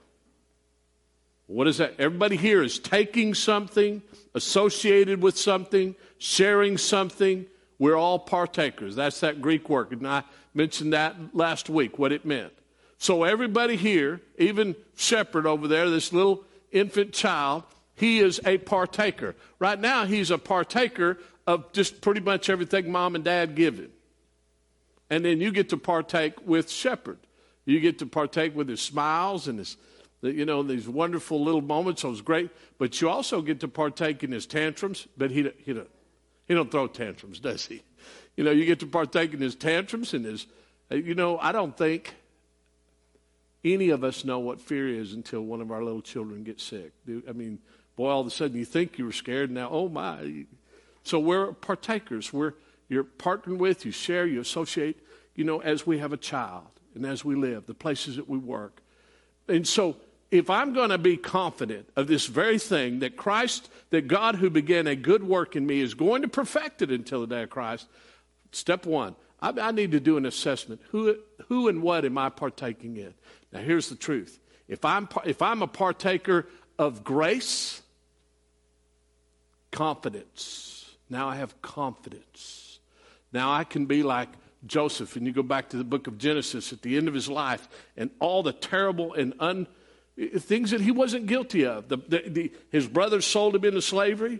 What 1.47 1.67
is 1.67 1.77
that? 1.77 1.93
Everybody 1.97 2.35
here 2.35 2.61
is 2.61 2.77
taking 2.77 3.33
something, 3.33 4.01
associated 4.35 5.21
with 5.21 5.37
something, 5.37 5.95
sharing 6.17 6.77
something. 6.77 7.45
We're 7.79 7.95
all 7.95 8.19
partakers. 8.19 8.95
That's 8.95 9.19
that 9.19 9.41
Greek 9.41 9.69
word. 9.69 9.91
And 9.91 10.07
I 10.07 10.23
mentioned 10.53 10.93
that 10.93 11.15
last 11.33 11.69
week, 11.69 11.99
what 11.99 12.11
it 12.11 12.25
meant. 12.25 12.53
So 12.97 13.23
everybody 13.23 13.75
here, 13.75 14.21
even 14.37 14.75
Shepherd 14.95 15.45
over 15.45 15.67
there, 15.67 15.89
this 15.89 16.11
little 16.11 16.43
infant 16.71 17.13
child, 17.13 17.63
he 17.95 18.19
is 18.19 18.41
a 18.45 18.57
partaker. 18.57 19.35
Right 19.59 19.79
now, 19.79 20.05
he's 20.05 20.31
a 20.31 20.37
partaker 20.37 21.19
of 21.45 21.71
just 21.73 22.01
pretty 22.01 22.21
much 22.21 22.49
everything 22.49 22.91
mom 22.91 23.15
and 23.15 23.23
dad 23.23 23.55
give 23.55 23.77
him. 23.77 23.91
And 25.09 25.23
then 25.23 25.39
you 25.39 25.51
get 25.51 25.69
to 25.69 25.77
partake 25.77 26.33
with 26.45 26.69
Shepherd. 26.69 27.19
You 27.65 27.79
get 27.79 27.99
to 27.99 28.05
partake 28.05 28.55
with 28.55 28.67
his 28.67 28.81
smiles 28.81 29.47
and 29.47 29.59
his 29.59 29.77
you 30.21 30.45
know, 30.45 30.63
these 30.63 30.87
wonderful 30.87 31.43
little 31.43 31.61
moments, 31.61 32.01
those 32.01 32.21
great, 32.21 32.49
but 32.77 32.99
you 33.01 33.09
also 33.09 33.41
get 33.41 33.59
to 33.59 33.67
partake 33.67 34.23
in 34.23 34.31
his 34.31 34.45
tantrums, 34.45 35.07
but 35.17 35.31
he, 35.31 35.49
he, 35.63 35.73
don't, 35.73 35.89
he 36.47 36.53
don't 36.53 36.71
throw 36.71 36.87
tantrums, 36.87 37.39
does 37.39 37.65
he? 37.65 37.83
You 38.35 38.43
know, 38.43 38.51
you 38.51 38.65
get 38.65 38.79
to 38.79 38.87
partake 38.87 39.33
in 39.33 39.41
his 39.41 39.55
tantrums 39.55 40.13
and 40.13 40.25
his, 40.25 40.47
you 40.89 41.15
know, 41.15 41.37
I 41.39 41.51
don't 41.51 41.75
think 41.75 42.15
any 43.63 43.89
of 43.89 44.03
us 44.03 44.23
know 44.23 44.39
what 44.39 44.61
fear 44.61 44.87
is 44.87 45.13
until 45.13 45.41
one 45.41 45.61
of 45.61 45.71
our 45.71 45.83
little 45.83 46.01
children 46.01 46.43
gets 46.43 46.63
sick. 46.63 46.93
I 47.27 47.31
mean, 47.33 47.59
boy, 47.95 48.09
all 48.09 48.21
of 48.21 48.27
a 48.27 48.31
sudden 48.31 48.57
you 48.57 48.65
think 48.65 48.97
you 48.97 49.05
were 49.05 49.11
scared, 49.11 49.51
now, 49.51 49.69
oh 49.69 49.89
my. 49.89 50.45
So 51.03 51.19
we're 51.19 51.53
partakers. 51.53 52.31
We're, 52.31 52.53
you're 52.87 53.03
partnering 53.03 53.57
with, 53.57 53.85
you 53.85 53.91
share, 53.91 54.25
you 54.25 54.39
associate, 54.39 54.97
you 55.35 55.43
know, 55.43 55.59
as 55.59 55.85
we 55.85 55.97
have 55.99 56.13
a 56.13 56.17
child 56.17 56.67
and 56.95 57.05
as 57.05 57.25
we 57.25 57.35
live, 57.35 57.65
the 57.65 57.73
places 57.73 58.15
that 58.15 58.29
we 58.29 58.37
work. 58.37 58.81
And 59.47 59.67
so 59.67 59.97
if 60.29 60.49
I'm 60.49 60.73
going 60.73 60.89
to 60.89 60.97
be 60.97 61.17
confident 61.17 61.89
of 61.95 62.07
this 62.07 62.25
very 62.25 62.59
thing, 62.59 62.99
that 62.99 63.15
Christ, 63.15 63.69
that 63.91 64.07
God 64.07 64.35
who 64.35 64.49
began 64.49 64.87
a 64.87 64.95
good 64.95 65.23
work 65.23 65.55
in 65.55 65.65
me 65.65 65.79
is 65.79 65.93
going 65.93 66.21
to 66.21 66.27
perfect 66.27 66.81
it 66.81 66.91
until 66.91 67.21
the 67.21 67.27
day 67.27 67.43
of 67.43 67.49
Christ, 67.49 67.87
step 68.51 68.85
one, 68.85 69.15
I, 69.41 69.53
I 69.59 69.71
need 69.71 69.91
to 69.91 69.99
do 69.99 70.17
an 70.17 70.25
assessment. 70.25 70.81
Who, 70.89 71.17
who 71.47 71.67
and 71.67 71.81
what 71.81 72.05
am 72.05 72.17
I 72.17 72.29
partaking 72.29 72.97
in? 72.97 73.13
Now, 73.51 73.59
here's 73.59 73.89
the 73.89 73.95
truth. 73.95 74.39
If 74.67 74.83
I'm, 74.83 75.07
if 75.25 75.41
I'm 75.41 75.61
a 75.61 75.67
partaker 75.67 76.47
of 76.77 77.03
grace, 77.03 77.81
confidence. 79.71 80.95
Now 81.09 81.29
I 81.29 81.35
have 81.37 81.61
confidence. 81.61 82.79
Now 83.31 83.51
I 83.51 83.63
can 83.63 83.85
be 83.85 84.03
like 84.03 84.29
Joseph, 84.65 85.15
and 85.15 85.25
you 85.25 85.31
go 85.31 85.43
back 85.43 85.69
to 85.69 85.77
the 85.77 85.83
book 85.83 86.07
of 86.07 86.17
Genesis 86.17 86.73
at 86.73 86.81
the 86.81 86.97
end 86.97 87.07
of 87.07 87.13
his 87.13 87.29
life, 87.29 87.69
and 87.95 88.09
all 88.19 88.43
the 88.43 88.53
terrible 88.53 89.13
and 89.13 89.33
un, 89.39 89.67
things 90.17 90.71
that 90.71 90.81
he 90.81 90.91
wasn't 90.91 91.27
guilty 91.27 91.65
of. 91.65 91.87
The, 91.89 91.97
the, 91.97 92.23
the, 92.27 92.53
his 92.71 92.87
brothers 92.87 93.25
sold 93.25 93.55
him 93.55 93.65
into 93.65 93.81
slavery. 93.81 94.39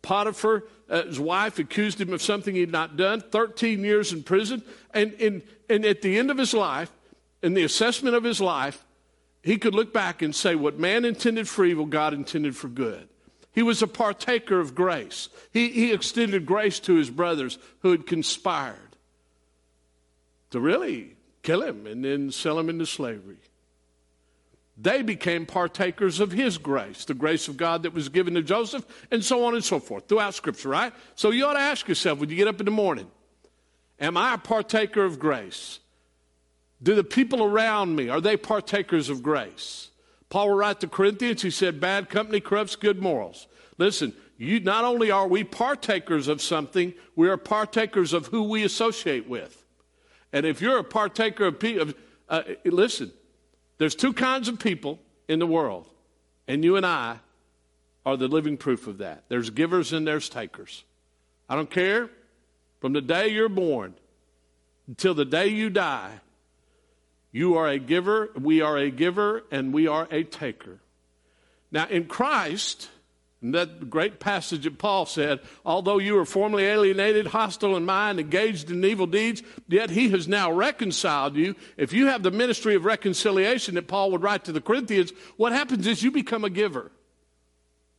Potiphar, 0.00 0.64
uh, 0.88 1.02
his 1.02 1.20
wife, 1.20 1.58
accused 1.58 2.00
him 2.00 2.12
of 2.12 2.22
something 2.22 2.54
he'd 2.54 2.72
not 2.72 2.96
done. 2.96 3.20
13 3.20 3.84
years 3.84 4.12
in 4.12 4.22
prison. 4.22 4.62
And, 4.94 5.12
and, 5.20 5.42
and 5.68 5.84
at 5.84 6.02
the 6.02 6.18
end 6.18 6.30
of 6.30 6.38
his 6.38 6.54
life, 6.54 6.90
in 7.42 7.54
the 7.54 7.62
assessment 7.62 8.16
of 8.16 8.24
his 8.24 8.40
life, 8.40 8.84
he 9.42 9.58
could 9.58 9.74
look 9.74 9.92
back 9.92 10.22
and 10.22 10.34
say, 10.34 10.54
What 10.54 10.78
man 10.78 11.04
intended 11.04 11.48
for 11.48 11.64
evil, 11.64 11.86
God 11.86 12.14
intended 12.14 12.56
for 12.56 12.68
good. 12.68 13.08
He 13.52 13.62
was 13.62 13.82
a 13.82 13.86
partaker 13.86 14.60
of 14.60 14.74
grace. 14.74 15.28
He, 15.52 15.70
he 15.70 15.92
extended 15.92 16.46
grace 16.46 16.80
to 16.80 16.94
his 16.94 17.10
brothers 17.10 17.58
who 17.80 17.90
had 17.90 18.06
conspired 18.06 18.76
to 20.50 20.60
really 20.60 21.16
kill 21.42 21.62
him 21.62 21.86
and 21.86 22.04
then 22.04 22.30
sell 22.30 22.58
him 22.58 22.68
into 22.68 22.86
slavery. 22.86 23.38
They 24.80 25.02
became 25.02 25.44
partakers 25.44 26.20
of 26.20 26.30
his 26.30 26.56
grace, 26.56 27.04
the 27.04 27.14
grace 27.14 27.48
of 27.48 27.56
God 27.56 27.82
that 27.82 27.92
was 27.92 28.08
given 28.08 28.34
to 28.34 28.42
Joseph, 28.42 28.86
and 29.10 29.24
so 29.24 29.44
on 29.44 29.54
and 29.54 29.64
so 29.64 29.80
forth 29.80 30.06
throughout 30.08 30.34
Scripture, 30.34 30.68
right? 30.68 30.92
So 31.16 31.30
you 31.30 31.46
ought 31.46 31.54
to 31.54 31.58
ask 31.60 31.88
yourself 31.88 32.20
when 32.20 32.30
you 32.30 32.36
get 32.36 32.46
up 32.46 32.60
in 32.60 32.64
the 32.64 32.70
morning, 32.70 33.10
Am 34.00 34.16
I 34.16 34.34
a 34.34 34.38
partaker 34.38 35.04
of 35.04 35.18
grace? 35.18 35.80
Do 36.80 36.94
the 36.94 37.02
people 37.02 37.42
around 37.42 37.96
me, 37.96 38.08
are 38.08 38.20
they 38.20 38.36
partakers 38.36 39.08
of 39.08 39.20
grace? 39.20 39.90
Paul 40.30 40.50
will 40.50 40.56
write 40.56 40.78
to 40.80 40.86
Corinthians, 40.86 41.42
he 41.42 41.50
said, 41.50 41.80
Bad 41.80 42.08
company 42.08 42.38
corrupts 42.38 42.76
good 42.76 43.02
morals. 43.02 43.48
Listen, 43.78 44.14
you, 44.36 44.60
not 44.60 44.84
only 44.84 45.10
are 45.10 45.26
we 45.26 45.42
partakers 45.42 46.28
of 46.28 46.40
something, 46.40 46.94
we 47.16 47.28
are 47.28 47.36
partakers 47.36 48.12
of 48.12 48.26
who 48.26 48.44
we 48.44 48.62
associate 48.62 49.28
with. 49.28 49.64
And 50.32 50.46
if 50.46 50.60
you're 50.60 50.78
a 50.78 50.84
partaker 50.84 51.46
of, 51.46 51.58
people, 51.58 51.94
uh, 52.28 52.42
listen, 52.64 53.10
there's 53.78 53.94
two 53.94 54.12
kinds 54.12 54.48
of 54.48 54.58
people 54.58 54.98
in 55.28 55.38
the 55.38 55.46
world, 55.46 55.86
and 56.46 56.64
you 56.64 56.76
and 56.76 56.84
I 56.84 57.18
are 58.04 58.16
the 58.16 58.28
living 58.28 58.56
proof 58.56 58.86
of 58.86 58.98
that. 58.98 59.24
There's 59.28 59.50
givers 59.50 59.92
and 59.92 60.06
there's 60.06 60.28
takers. 60.28 60.84
I 61.48 61.54
don't 61.54 61.70
care 61.70 62.10
from 62.80 62.92
the 62.92 63.00
day 63.00 63.28
you're 63.28 63.48
born 63.48 63.94
until 64.86 65.14
the 65.14 65.24
day 65.24 65.48
you 65.48 65.70
die, 65.70 66.20
you 67.30 67.56
are 67.56 67.68
a 67.68 67.78
giver, 67.78 68.30
we 68.40 68.62
are 68.62 68.76
a 68.76 68.90
giver, 68.90 69.44
and 69.50 69.72
we 69.72 69.86
are 69.86 70.08
a 70.10 70.24
taker. 70.24 70.78
Now, 71.70 71.86
in 71.86 72.06
Christ, 72.06 72.88
that 73.42 73.88
great 73.88 74.18
passage 74.18 74.64
that 74.64 74.78
Paul 74.78 75.06
said, 75.06 75.40
although 75.64 75.98
you 75.98 76.14
were 76.14 76.24
formerly 76.24 76.64
alienated, 76.64 77.28
hostile 77.28 77.76
in 77.76 77.84
mind, 77.84 78.18
engaged 78.18 78.70
in 78.70 78.84
evil 78.84 79.06
deeds, 79.06 79.42
yet 79.68 79.90
he 79.90 80.08
has 80.08 80.26
now 80.26 80.50
reconciled 80.50 81.36
you. 81.36 81.54
If 81.76 81.92
you 81.92 82.06
have 82.06 82.24
the 82.24 82.32
ministry 82.32 82.74
of 82.74 82.84
reconciliation 82.84 83.76
that 83.76 83.86
Paul 83.86 84.10
would 84.10 84.22
write 84.22 84.44
to 84.44 84.52
the 84.52 84.60
Corinthians, 84.60 85.12
what 85.36 85.52
happens 85.52 85.86
is 85.86 86.02
you 86.02 86.10
become 86.10 86.44
a 86.44 86.50
giver. 86.50 86.90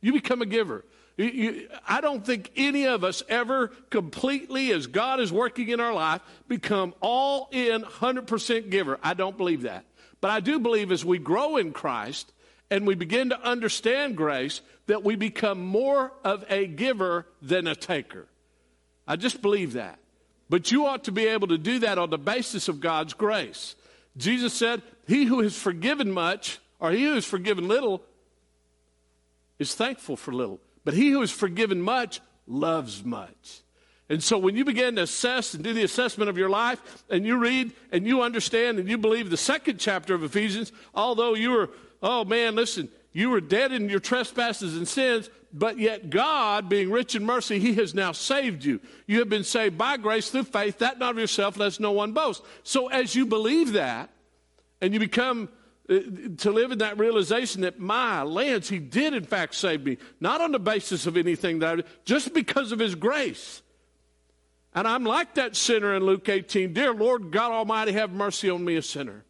You 0.02 0.12
become 0.12 0.42
a 0.42 0.46
giver. 0.46 0.84
You, 1.16 1.26
you, 1.26 1.68
I 1.88 2.02
don't 2.02 2.24
think 2.24 2.50
any 2.56 2.86
of 2.86 3.02
us 3.02 3.22
ever 3.28 3.68
completely, 3.88 4.72
as 4.72 4.86
God 4.86 5.20
is 5.20 5.32
working 5.32 5.68
in 5.68 5.80
our 5.80 5.94
life, 5.94 6.20
become 6.48 6.94
all 7.00 7.48
in 7.50 7.82
100% 7.82 8.70
giver. 8.70 8.98
I 9.02 9.14
don't 9.14 9.36
believe 9.36 9.62
that. 9.62 9.86
But 10.20 10.30
I 10.32 10.40
do 10.40 10.58
believe 10.58 10.92
as 10.92 11.02
we 11.02 11.18
grow 11.18 11.56
in 11.56 11.72
Christ 11.72 12.30
and 12.70 12.86
we 12.86 12.94
begin 12.94 13.30
to 13.30 13.40
understand 13.40 14.16
grace, 14.16 14.60
that 14.86 15.02
we 15.02 15.16
become 15.16 15.64
more 15.64 16.12
of 16.24 16.44
a 16.48 16.66
giver 16.66 17.26
than 17.42 17.66
a 17.66 17.74
taker. 17.74 18.26
I 19.06 19.16
just 19.16 19.42
believe 19.42 19.72
that. 19.74 19.98
But 20.48 20.72
you 20.72 20.86
ought 20.86 21.04
to 21.04 21.12
be 21.12 21.26
able 21.26 21.48
to 21.48 21.58
do 21.58 21.80
that 21.80 21.98
on 21.98 22.10
the 22.10 22.18
basis 22.18 22.68
of 22.68 22.80
God's 22.80 23.14
grace. 23.14 23.76
Jesus 24.16 24.52
said, 24.52 24.82
He 25.06 25.24
who 25.24 25.40
has 25.40 25.56
forgiven 25.56 26.10
much, 26.10 26.58
or 26.80 26.90
he 26.90 27.04
who 27.04 27.14
has 27.14 27.24
forgiven 27.24 27.68
little, 27.68 28.02
is 29.58 29.74
thankful 29.74 30.16
for 30.16 30.32
little. 30.32 30.60
But 30.84 30.94
he 30.94 31.10
who 31.10 31.20
has 31.20 31.30
forgiven 31.30 31.80
much 31.80 32.20
loves 32.46 33.04
much. 33.04 33.60
And 34.08 34.20
so 34.20 34.38
when 34.38 34.56
you 34.56 34.64
begin 34.64 34.96
to 34.96 35.02
assess 35.02 35.54
and 35.54 35.62
do 35.62 35.72
the 35.72 35.84
assessment 35.84 36.28
of 36.28 36.36
your 36.36 36.50
life, 36.50 37.04
and 37.08 37.24
you 37.24 37.36
read 37.36 37.72
and 37.92 38.04
you 38.04 38.22
understand 38.22 38.80
and 38.80 38.88
you 38.88 38.98
believe 38.98 39.30
the 39.30 39.36
second 39.36 39.78
chapter 39.78 40.14
of 40.14 40.24
Ephesians, 40.24 40.72
although 40.94 41.34
you 41.34 41.50
were, 41.50 41.70
oh 42.02 42.24
man, 42.24 42.54
listen, 42.54 42.88
you 43.12 43.30
were 43.30 43.40
dead 43.40 43.72
in 43.72 43.88
your 43.88 44.00
trespasses 44.00 44.76
and 44.76 44.86
sins, 44.86 45.30
but 45.52 45.78
yet 45.78 46.10
God, 46.10 46.68
being 46.68 46.90
rich 46.90 47.16
in 47.16 47.24
mercy, 47.24 47.58
He 47.58 47.74
has 47.74 47.94
now 47.94 48.12
saved 48.12 48.64
you. 48.64 48.80
You 49.06 49.18
have 49.18 49.28
been 49.28 49.44
saved 49.44 49.76
by 49.76 49.96
grace 49.96 50.30
through 50.30 50.44
faith, 50.44 50.78
that 50.78 50.98
not 50.98 51.12
of 51.12 51.18
yourself, 51.18 51.56
lest 51.56 51.80
no 51.80 51.92
one 51.92 52.12
boast. 52.12 52.42
So 52.62 52.88
as 52.88 53.14
you 53.14 53.26
believe 53.26 53.72
that, 53.72 54.10
and 54.80 54.94
you 54.94 55.00
become 55.00 55.48
uh, 55.88 55.98
to 56.38 56.50
live 56.52 56.70
in 56.70 56.78
that 56.78 56.98
realization 56.98 57.62
that 57.62 57.80
my 57.80 58.22
lands, 58.22 58.68
He 58.68 58.78
did 58.78 59.12
in 59.12 59.24
fact 59.24 59.54
save 59.54 59.84
me, 59.84 59.98
not 60.20 60.40
on 60.40 60.52
the 60.52 60.60
basis 60.60 61.06
of 61.06 61.16
anything 61.16 61.58
that 61.58 61.72
I 61.72 61.76
did, 61.76 61.86
just 62.04 62.32
because 62.32 62.70
of 62.70 62.78
His 62.78 62.94
grace. 62.94 63.62
And 64.72 64.86
I'm 64.86 65.04
like 65.04 65.34
that 65.34 65.56
sinner 65.56 65.96
in 65.96 66.04
Luke 66.04 66.28
18. 66.28 66.72
Dear 66.72 66.94
Lord 66.94 67.32
God 67.32 67.50
Almighty, 67.50 67.92
have 67.92 68.12
mercy 68.12 68.48
on 68.48 68.64
me, 68.64 68.76
a 68.76 68.82
sinner. 68.82 69.24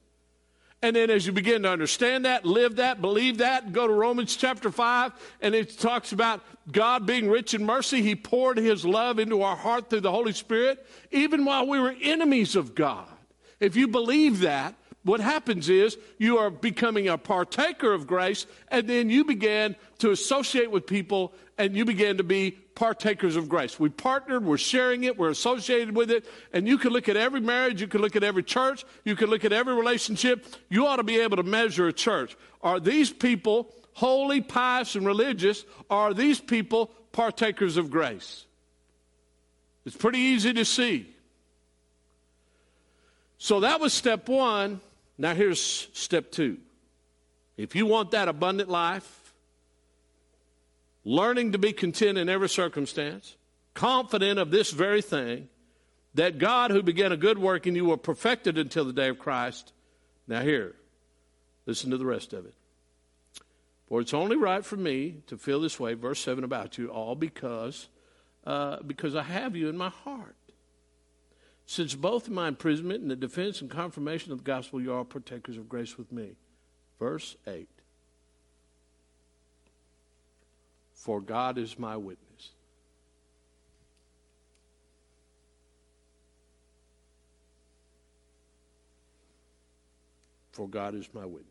And 0.83 0.97
then 0.97 1.11
as 1.11 1.27
you 1.27 1.33
begin 1.33 1.65
to 1.65 1.71
understand 1.71 2.25
that, 2.25 2.47
live 2.47 2.77
that, 2.77 3.03
believe 3.03 3.39
that, 3.39 3.73
go 3.73 3.87
to 3.87 3.93
Romans 3.93 4.35
chapter 4.35 4.71
5, 4.71 5.13
and 5.43 5.55
it 5.55 5.79
talks 5.79 6.13
about 6.13 6.41
God 6.73 7.05
being 7.05 7.29
rich 7.29 7.53
in 7.53 7.67
mercy. 7.67 8.01
He 8.01 8.15
poured 8.15 8.57
his 8.57 8.85
love 8.85 9.19
into 9.19 9.43
our 9.43 9.57
heart 9.57 9.91
through 9.91 10.01
the 10.01 10.11
Holy 10.11 10.33
Spirit, 10.33 10.87
even 11.11 11.45
while 11.45 11.67
we 11.67 11.79
were 11.79 11.95
enemies 12.01 12.57
of 12.57 12.75
God. 12.75 13.07
If 13.59 13.77
you 13.77 13.89
believe 13.89 14.41
that, 14.41 14.75
what 15.02 15.21
happens 15.21 15.69
is 15.69 15.97
you 16.19 16.38
are 16.38 16.50
becoming 16.50 17.09
a 17.09 17.16
partaker 17.16 17.92
of 17.92 18.07
grace, 18.07 18.47
and 18.69 18.87
then 18.87 19.09
you 19.09 19.25
begin 19.25 19.76
to 19.99 20.11
associate 20.11 20.71
with 20.71 20.87
people 20.87 21.33
and 21.57 21.76
you 21.76 21.85
begin 21.85 22.19
to 22.19 22.25
be 22.25 22.52
partakers 22.75 23.37
of 23.37 23.49
grace. 23.49 23.78
We 23.78 23.90
partnered, 23.90 24.45
we're 24.45 24.57
sharing 24.57 25.04
it, 25.04 25.19
we're 25.19 25.30
associated 25.30 25.95
with 25.95 26.11
it, 26.11 26.25
and 26.52 26.66
you 26.66 26.78
can 26.78 26.92
look 26.92 27.09
at 27.09 27.16
every 27.16 27.40
marriage, 27.40 27.80
you 27.80 27.87
can 27.87 28.00
look 28.00 28.16
at 28.16 28.25
every 28.25 28.42
church, 28.42 28.85
you 29.04 29.14
can 29.16 29.28
look 29.28 29.45
at 29.45 29.52
every 29.52 29.75
relationship. 29.75 30.47
You 30.71 30.87
ought 30.87 30.97
to 30.97 31.02
be 31.02 31.21
able 31.21 31.37
to 31.37 31.42
measure 31.42 31.87
a 31.87 31.92
church. 31.92 32.37
Are 32.62 32.80
these 32.80 33.11
people 33.11 33.75
holy, 33.92 34.40
pious, 34.40 34.95
and 34.95 35.07
religious? 35.07 35.64
Are 35.90 36.14
these 36.14 36.40
people 36.40 36.90
partakers 37.12 37.76
of 37.76 37.90
grace? 37.90 38.47
It's 39.85 39.97
pretty 39.97 40.19
easy 40.19 40.54
to 40.54 40.64
see. 40.64 41.14
So 43.37 43.61
that 43.61 43.80
was 43.80 43.92
step 43.92 44.28
one. 44.28 44.80
Now 45.21 45.35
here's 45.35 45.61
step 45.93 46.33
two. 46.33 46.57
If 47.59 47.77
you 47.77 47.85
want 47.85 48.12
that 48.12 48.27
abundant 48.27 48.71
life, 48.71 49.35
learning 51.05 51.53
to 51.53 51.59
be 51.59 51.75
content 51.75 52.17
in 52.17 52.31
every 52.31 52.49
circumstance, 52.49 53.37
confident 53.75 54.39
of 54.39 54.50
this 54.50 54.71
very 54.71 55.03
thing, 55.03 55.50
that 56.15 56.39
God 56.39 56.71
who 56.71 56.83
began 56.83 57.12
a 57.12 57.19
good 57.19 57.39
work 57.39 57.67
in 57.67 57.75
you 57.75 57.85
will 57.85 57.99
perfect 57.99 58.47
it 58.47 58.57
until 58.57 58.87
the 58.87 58.95
day 58.95 59.09
of 59.09 59.19
Christ. 59.19 59.75
Now, 60.27 60.41
here, 60.41 60.75
listen 61.67 61.91
to 61.91 61.99
the 61.99 62.07
rest 62.07 62.33
of 62.33 62.47
it. 62.47 62.55
For 63.89 64.00
it's 64.00 64.15
only 64.15 64.37
right 64.37 64.65
for 64.65 64.79
me 64.79 65.17
to 65.27 65.37
feel 65.37 65.61
this 65.61 65.79
way, 65.79 65.93
verse 65.93 66.21
7 66.21 66.45
about 66.45 66.79
you, 66.79 66.89
all 66.89 67.15
because, 67.15 67.89
uh, 68.47 68.79
because 68.87 69.15
I 69.15 69.25
have 69.25 69.55
you 69.55 69.69
in 69.69 69.77
my 69.77 69.91
heart. 69.91 70.35
Since 71.71 71.95
both 71.95 72.27
in 72.27 72.35
my 72.35 72.49
imprisonment 72.49 73.03
and 73.03 73.09
the 73.09 73.15
defense 73.15 73.61
and 73.61 73.71
confirmation 73.71 74.33
of 74.33 74.39
the 74.39 74.45
gospel, 74.45 74.83
you 74.83 74.93
are 74.93 75.05
partakers 75.05 75.57
of 75.57 75.69
grace 75.69 75.97
with 75.97 76.11
me. 76.11 76.33
Verse 76.99 77.37
8 77.47 77.69
For 80.95 81.21
God 81.21 81.59
is 81.59 81.79
my 81.79 81.97
witness. 81.97 82.50
For 90.50 90.67
God 90.67 90.97
is 90.97 91.09
my 91.15 91.25
witness. 91.25 91.47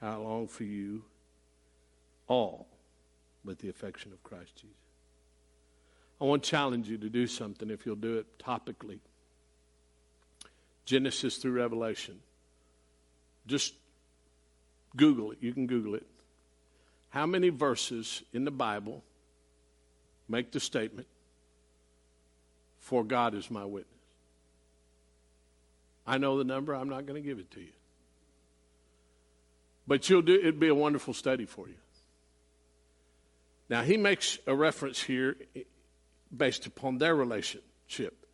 How 0.00 0.22
long 0.22 0.48
for 0.48 0.64
you 0.64 1.04
all 2.26 2.66
with 3.44 3.58
the 3.58 3.68
affection 3.68 4.14
of 4.14 4.22
Christ 4.22 4.56
Jesus. 4.56 4.87
I 6.20 6.24
want 6.24 6.42
to 6.42 6.50
challenge 6.50 6.88
you 6.88 6.98
to 6.98 7.08
do 7.08 7.26
something 7.26 7.70
if 7.70 7.86
you'll 7.86 7.96
do 7.96 8.18
it 8.18 8.38
topically. 8.38 8.98
Genesis 10.84 11.36
through 11.36 11.52
Revelation. 11.52 12.18
Just 13.46 13.74
Google 14.96 15.32
it. 15.32 15.38
You 15.40 15.52
can 15.52 15.66
Google 15.66 15.94
it. 15.94 16.06
How 17.10 17.26
many 17.26 17.50
verses 17.50 18.22
in 18.32 18.44
the 18.44 18.50
Bible 18.50 19.02
make 20.28 20.52
the 20.52 20.60
statement, 20.60 21.06
For 22.80 23.04
God 23.04 23.34
is 23.34 23.50
my 23.50 23.64
witness? 23.64 23.94
I 26.06 26.18
know 26.18 26.38
the 26.38 26.44
number, 26.44 26.74
I'm 26.74 26.88
not 26.88 27.06
going 27.06 27.22
to 27.22 27.26
give 27.26 27.38
it 27.38 27.50
to 27.52 27.60
you. 27.60 27.72
But 29.86 30.08
you'll 30.08 30.22
do 30.22 30.34
it'd 30.34 30.60
be 30.60 30.68
a 30.68 30.74
wonderful 30.74 31.14
study 31.14 31.46
for 31.46 31.68
you. 31.68 31.74
Now 33.70 33.82
he 33.82 33.96
makes 33.96 34.38
a 34.46 34.54
reference 34.54 35.02
here 35.02 35.36
based 36.36 36.66
upon 36.66 36.98
their 36.98 37.14
relationship. 37.14 38.26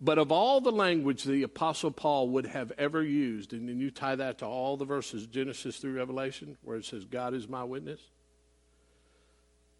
But 0.00 0.18
of 0.18 0.32
all 0.32 0.60
the 0.60 0.72
language 0.72 1.24
the 1.24 1.42
Apostle 1.42 1.90
Paul 1.90 2.30
would 2.30 2.46
have 2.46 2.72
ever 2.78 3.02
used, 3.02 3.52
and 3.52 3.68
then 3.68 3.78
you 3.78 3.90
tie 3.90 4.16
that 4.16 4.38
to 4.38 4.46
all 4.46 4.78
the 4.78 4.86
verses, 4.86 5.26
Genesis 5.26 5.76
through 5.76 5.92
Revelation, 5.92 6.56
where 6.62 6.78
it 6.78 6.86
says, 6.86 7.04
God 7.04 7.34
is 7.34 7.48
my 7.48 7.64
witness. 7.64 8.00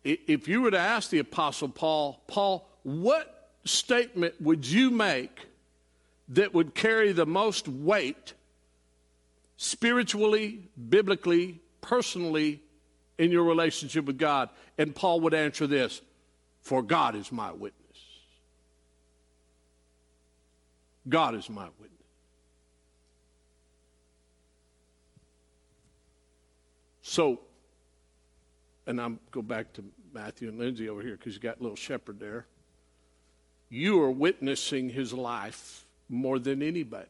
If 0.05 0.49
you 0.49 0.63
were 0.63 0.71
to 0.71 0.79
ask 0.79 1.11
the 1.11 1.19
Apostle 1.19 1.69
Paul, 1.69 2.23
Paul, 2.27 2.69
what 2.83 3.51
statement 3.65 4.35
would 4.41 4.67
you 4.67 4.91
make 4.91 5.47
that 6.29 6.55
would 6.55 6.75
carry 6.75 7.13
the 7.13 7.27
most 7.27 7.69
weight 7.69 8.35
spiritually, 9.57 10.69
biblically, 10.89 11.61
personally 11.81 12.63
in 13.19 13.31
your 13.31 13.45
relationship 13.45 14.07
with 14.07 14.19
God? 14.19 14.49
And 14.79 14.95
Paul 14.95 15.21
would 15.21 15.35
answer 15.35 15.67
this 15.67 16.01
For 16.61 16.83
God 16.83 17.15
is 17.15 17.33
my 17.33 17.53
witness. 17.53 17.75
God 21.09 21.35
is 21.35 21.49
my 21.49 21.65
witness. 21.81 21.91
So, 27.03 27.41
and 28.87 29.01
I'm 29.01 29.19
go 29.33 29.43
back 29.43 29.73
to 29.75 29.85
Matthew 30.13 30.49
and 30.49 30.59
Lindsay 30.59 30.89
over 30.89 31.03
here 31.03 31.17
because 31.17 31.35
you 31.35 31.41
got 31.41 31.61
little 31.61 31.77
shepherd 31.77 32.21
there. 32.21 32.47
You 33.69 34.01
are 34.03 34.11
witnessing 34.11 34.91
his 34.91 35.13
life 35.13 35.87
more 36.09 36.39
than 36.39 36.63
anybody. 36.63 37.07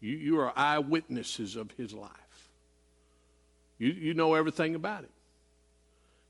You, 0.00 0.16
you 0.16 0.40
are 0.40 0.52
eyewitnesses 0.56 1.56
of 1.56 1.70
his 1.72 1.92
life. 1.92 2.10
You, 3.78 3.90
you 3.90 4.14
know 4.14 4.34
everything 4.34 4.74
about 4.74 5.00
him. 5.00 5.10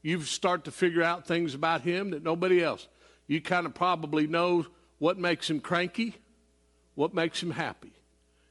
You 0.02 0.23
start 0.23 0.64
to 0.64 0.71
figure 0.71 1.02
out 1.02 1.26
things 1.26 1.54
about 1.54 1.83
him 1.83 2.11
that 2.11 2.23
nobody 2.23 2.62
else. 2.62 2.88
You 3.26 3.40
kind 3.40 3.66
of 3.66 3.75
probably 3.75 4.26
know 4.26 4.66
what 4.99 5.19
makes 5.19 5.49
him 5.49 5.61
cranky 5.61 6.16
what 7.00 7.14
makes 7.14 7.42
him 7.42 7.50
happy. 7.50 7.92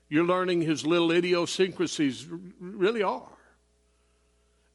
You're 0.09 0.25
learning 0.25 0.61
his 0.61 0.83
little 0.83 1.11
idiosyncrasies 1.11 2.25
really 2.59 3.03
are. 3.03 3.29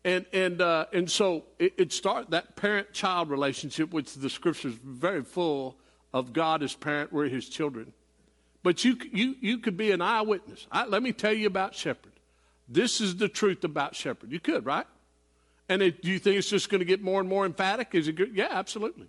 And, 0.05 0.27
and, 0.33 0.61
uh, 0.61 0.87
and 0.93 1.11
so 1.11 1.45
it, 1.59 1.75
it 1.77 1.93
starts 1.93 2.31
that 2.31 2.55
parent 2.55 2.93
child 2.93 3.31
relationship, 3.31 3.93
which 3.93 4.15
the 4.15 4.31
scripture 4.31 4.69
is 4.69 4.75
very 4.75 5.25
full 5.25 5.77
of 6.13 6.33
God 6.33 6.63
as 6.63 6.75
parent, 6.75 7.13
we're 7.13 7.29
his 7.29 7.49
children. 7.49 7.93
But 8.63 8.85
you, 8.85 8.97
you, 9.13 9.35
you 9.41 9.59
could 9.59 9.77
be 9.77 9.91
an 9.91 10.01
eyewitness. 10.01 10.69
I, 10.71 10.87
let 10.87 11.03
me 11.03 11.13
tell 11.13 11.33
you 11.33 11.49
about 11.49 11.75
Shepherd. 11.75 12.13
This 12.69 13.01
is 13.01 13.17
the 13.17 13.29
truth 13.29 13.65
about 13.65 13.97
Shepherd. 13.97 14.31
You 14.31 14.39
could, 14.39 14.65
right? 14.65 14.87
And 15.69 15.83
it, 15.83 16.03
do 16.03 16.11
you 16.11 16.19
think 16.19 16.37
it's 16.37 16.51
just 16.51 16.69
going 16.69 16.81
to 16.81 16.85
get 16.85 17.03
more 17.03 17.21
and 17.21 17.29
more 17.29 17.47
emphatic? 17.47 17.95
Is 17.95 18.09
it 18.09 18.17
good? 18.17 18.35
Yeah, 18.35 18.49
absolutely. 18.51 19.07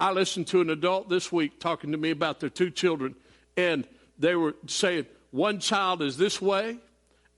I 0.00 0.12
listened 0.12 0.46
to 0.48 0.60
an 0.60 0.70
adult 0.70 1.08
this 1.08 1.30
week 1.32 1.60
talking 1.60 1.92
to 1.92 1.98
me 1.98 2.10
about 2.10 2.40
their 2.40 2.50
two 2.50 2.70
children 2.70 3.14
and 3.56 3.86
they 4.18 4.34
were 4.34 4.54
saying 4.66 5.06
one 5.30 5.58
child 5.60 6.02
is 6.02 6.16
this 6.16 6.40
way 6.40 6.78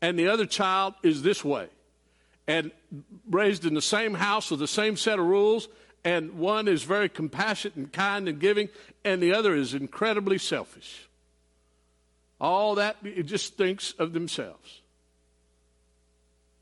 and 0.02 0.18
the 0.18 0.28
other 0.28 0.46
child 0.46 0.94
is 1.02 1.22
this 1.22 1.44
way. 1.44 1.68
And 2.46 2.70
raised 3.28 3.64
in 3.64 3.74
the 3.74 3.82
same 3.82 4.14
house 4.14 4.50
with 4.50 4.60
the 4.60 4.66
same 4.66 4.96
set 4.96 5.18
of 5.18 5.26
rules, 5.26 5.68
and 6.04 6.38
one 6.38 6.66
is 6.66 6.82
very 6.82 7.08
compassionate 7.08 7.76
and 7.76 7.92
kind 7.92 8.28
and 8.28 8.40
giving, 8.40 8.70
and 9.04 9.22
the 9.22 9.34
other 9.34 9.54
is 9.54 9.74
incredibly 9.74 10.38
selfish. 10.38 11.08
All 12.40 12.74
that, 12.76 12.96
it 13.04 13.24
just 13.24 13.56
thinks 13.56 13.92
of 13.92 14.12
themselves. 14.12 14.80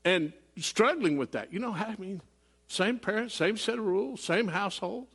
And 0.03 0.33
struggling 0.61 1.17
with 1.17 1.31
that. 1.31 1.53
You 1.53 1.59
know, 1.59 1.73
I 1.73 1.95
mean, 1.97 2.21
same 2.67 2.99
parents, 2.99 3.35
same 3.35 3.57
set 3.57 3.77
of 3.77 3.85
rules, 3.85 4.21
same 4.21 4.47
household. 4.47 5.07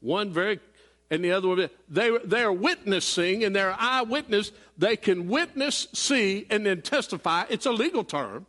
One 0.00 0.32
very 0.32 0.60
and 1.10 1.24
the 1.24 1.32
other 1.32 1.48
one, 1.48 1.68
they, 1.88 2.16
they're 2.24 2.52
witnessing 2.52 3.42
and 3.42 3.54
they're 3.54 3.74
eyewitness. 3.76 4.52
They 4.78 4.96
can 4.96 5.28
witness, 5.28 5.88
see, 5.92 6.46
and 6.48 6.64
then 6.64 6.82
testify. 6.82 7.46
It's 7.50 7.66
a 7.66 7.72
legal 7.72 8.04
term. 8.04 8.46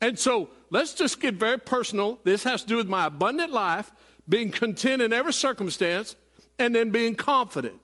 And 0.00 0.16
so 0.16 0.50
let's 0.70 0.94
just 0.94 1.20
get 1.20 1.34
very 1.34 1.58
personal. 1.58 2.20
This 2.22 2.44
has 2.44 2.62
to 2.62 2.68
do 2.68 2.76
with 2.76 2.88
my 2.88 3.06
abundant 3.06 3.50
life, 3.50 3.90
being 4.28 4.52
content 4.52 5.02
in 5.02 5.12
every 5.12 5.32
circumstance, 5.32 6.14
and 6.60 6.74
then 6.74 6.90
being 6.90 7.16
confident. 7.16 7.80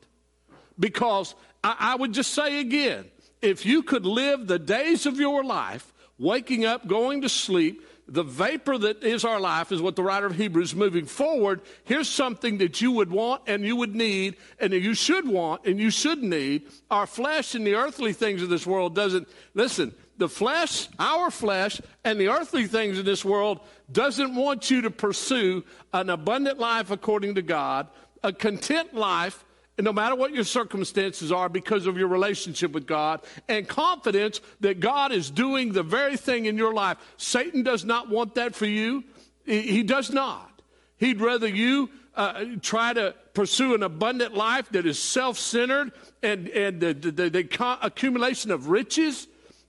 Because 0.79 1.35
I, 1.65 1.77
I 1.81 1.95
would 1.97 2.13
just 2.13 2.33
say 2.33 2.61
again 2.61 3.07
if 3.43 3.67
you 3.67 3.83
could 3.83 4.07
live 4.07 4.47
the 4.47 4.59
days 4.59 5.07
of 5.07 5.19
your 5.19 5.43
life, 5.43 5.93
waking 6.21 6.65
up, 6.65 6.87
going 6.87 7.23
to 7.23 7.29
sleep, 7.29 7.85
the 8.07 8.23
vapor 8.23 8.77
that 8.77 9.05
is 9.05 9.25
our 9.25 9.41
life 9.41 9.71
is 9.71 9.81
what 9.81 9.95
the 9.95 10.03
writer 10.03 10.27
of 10.27 10.35
Hebrews 10.35 10.75
moving 10.75 11.07
forward. 11.07 11.61
Here's 11.85 12.09
something 12.09 12.59
that 12.59 12.81
you 12.81 12.91
would 12.93 13.11
want 13.11 13.43
and 13.47 13.65
you 13.65 13.77
would 13.77 13.95
need 13.95 14.37
and 14.59 14.73
you 14.73 14.95
should 14.95 15.27
want 15.27 15.65
and 15.65 15.79
you 15.79 15.91
should 15.91 16.21
need. 16.23 16.67
Our 16.91 17.07
flesh 17.07 17.55
and 17.55 17.65
the 17.65 17.77
earthly 17.77 18.13
things 18.13 18.43
of 18.43 18.49
this 18.49 18.67
world 18.67 18.97
doesn't, 18.97 19.29
listen, 19.55 19.95
the 20.19 20.29
flesh, 20.29 20.89
our 20.99 21.31
flesh, 21.31 21.81
and 22.05 22.21
the 22.21 22.29
earthly 22.29 22.67
things 22.67 22.99
of 22.99 23.05
this 23.05 23.25
world 23.25 23.61
doesn't 23.91 24.35
want 24.35 24.71
you 24.71 24.83
to 24.83 24.91
pursue 24.91 25.65
an 25.93 26.11
abundant 26.11 26.59
life 26.59 26.91
according 26.91 27.37
to 27.37 27.43
God, 27.43 27.87
a 28.25 28.33
content 28.33 28.93
life 28.93 29.45
and 29.81 29.87
no 29.87 29.95
matter 29.95 30.15
what 30.15 30.35
your 30.35 30.45
circumstances 30.45 31.33
are 31.33 31.49
because 31.49 31.87
of 31.87 31.97
your 31.97 32.09
relationship 32.09 32.73
with 32.73 32.87
God, 32.87 33.23
and 33.49 33.67
confidence 33.67 34.43
that 34.61 34.79
God 34.79 35.11
is 35.11 35.31
doing 35.31 35.73
the 35.73 35.83
very 35.83 36.19
thing 36.19 36.45
in 36.45 36.59
your 36.59 36.75
life. 36.75 36.99
Satan 37.17 37.63
does 37.63 37.83
not 37.83 38.11
want 38.11 38.35
that 38.35 38.55
for 38.55 38.67
you. 38.67 39.05
He 39.47 39.83
does 39.83 40.11
not. 40.11 40.61
He'd 40.99 41.23
rather 41.23 41.49
you 41.49 41.89
uh, 42.15 42.45
try 42.61 42.93
to 42.93 43.15
pursue 43.33 43.75
an 43.75 43.83
abundant 43.83 44.35
life 44.35 44.69
that 44.73 44.85
is 44.85 44.99
self 44.99 45.39
centered 45.39 45.93
and, 46.23 46.49
and 46.51 46.79
the, 46.79 46.93
the, 46.93 47.31
the 47.31 47.79
accumulation 47.81 48.51
of 48.51 48.69
riches 48.69 49.29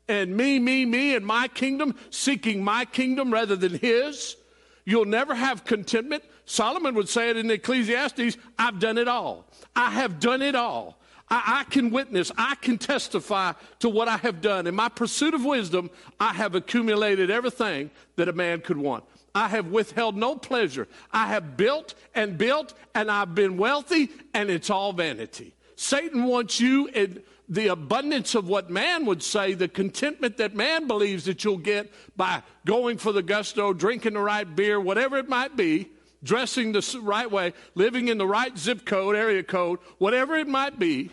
and 0.10 0.36
me, 0.36 0.60
me, 0.60 0.84
me, 0.86 1.16
and 1.16 1.26
my 1.26 1.48
kingdom, 1.48 1.96
seeking 2.10 2.62
my 2.62 2.84
kingdom 2.84 3.32
rather 3.32 3.56
than 3.56 3.76
his. 3.76 4.36
You'll 4.84 5.06
never 5.06 5.34
have 5.34 5.64
contentment. 5.64 6.26
Solomon 6.52 6.96
would 6.96 7.08
say 7.08 7.30
it 7.30 7.38
in 7.38 7.50
Ecclesiastes 7.50 8.36
I've 8.60 8.78
done 8.78 8.98
it 8.98 9.08
all. 9.08 9.46
I 9.74 9.90
have 9.92 10.20
done 10.20 10.42
it 10.42 10.54
all. 10.54 10.98
I, 11.30 11.62
I, 11.62 11.64
can 11.72 11.92
witness, 11.92 12.30
I 12.38 12.56
can 12.56 12.78
testify 12.78 13.54
to 13.80 13.88
what 13.88 14.10
I 14.10 14.18
have 14.18 14.42
done. 14.42 14.68
In 14.68 14.76
my 14.76 14.90
pursuit 14.90 15.34
of 15.34 15.46
wisdom, 15.46 15.90
I 16.20 16.34
have 16.34 16.54
accumulated 16.54 17.32
everything 17.32 17.90
that 18.18 18.28
a 18.28 18.34
man 18.34 18.60
could 18.60 18.76
want. 18.76 19.06
I 19.34 19.48
have 19.48 19.68
withheld 19.68 20.18
no 20.18 20.36
pleasure. 20.36 20.90
I 21.14 21.28
have 21.28 21.56
built 21.56 21.96
and 22.14 22.38
built, 22.38 22.74
and 22.94 23.10
I've 23.10 23.34
been 23.34 23.56
wealthy, 23.56 24.10
and 24.34 24.50
it's 24.50 24.70
all 24.70 24.92
vanity. 24.92 25.56
Satan 25.78 26.26
wants 26.26 26.60
you 26.60 26.88
in 26.88 27.24
the 27.48 27.68
abundance 27.68 28.36
of 28.36 28.50
what 28.50 28.70
man 28.70 29.06
would 29.06 29.24
say, 29.24 29.54
the 29.54 29.70
contentment 29.70 30.36
that 30.36 30.54
man 30.54 30.86
believes 30.86 31.24
that 31.26 31.46
you'll 31.46 31.58
get 31.58 31.90
by 32.18 32.44
going 32.66 32.98
for 32.98 33.14
the 33.14 33.24
gusto, 33.24 33.72
drinking 33.72 34.16
the 34.16 34.20
right 34.20 34.54
beer, 34.54 34.82
whatever 34.82 35.18
it 35.18 35.30
might 35.30 35.56
be 35.56 35.88
dressing 36.24 36.72
the 36.72 37.00
right 37.02 37.30
way, 37.30 37.54
living 37.76 38.08
in 38.08 38.18
the 38.18 38.28
right 38.28 38.58
zip 38.58 38.86
code, 38.86 39.16
area 39.16 39.44
code, 39.44 39.80
whatever 39.98 40.36
it 40.36 40.48
might 40.48 40.78
be, 40.78 41.12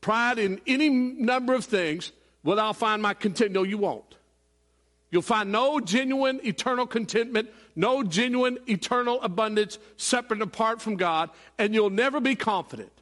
pride 0.00 0.38
in 0.38 0.60
any 0.66 0.88
number 0.88 1.54
of 1.54 1.64
things, 1.64 2.12
well, 2.42 2.60
I'll 2.60 2.74
find 2.74 3.02
my 3.02 3.14
content. 3.14 3.52
No, 3.52 3.64
you 3.64 3.78
won't. 3.78 4.14
You'll 5.10 5.22
find 5.22 5.50
no 5.50 5.80
genuine 5.80 6.40
eternal 6.44 6.86
contentment, 6.86 7.48
no 7.74 8.02
genuine 8.02 8.58
eternal 8.68 9.20
abundance 9.22 9.78
separate 9.96 10.42
apart 10.42 10.80
from 10.82 10.96
God, 10.96 11.30
and 11.58 11.74
you'll 11.74 11.90
never 11.90 12.20
be 12.20 12.34
confident. 12.34 12.92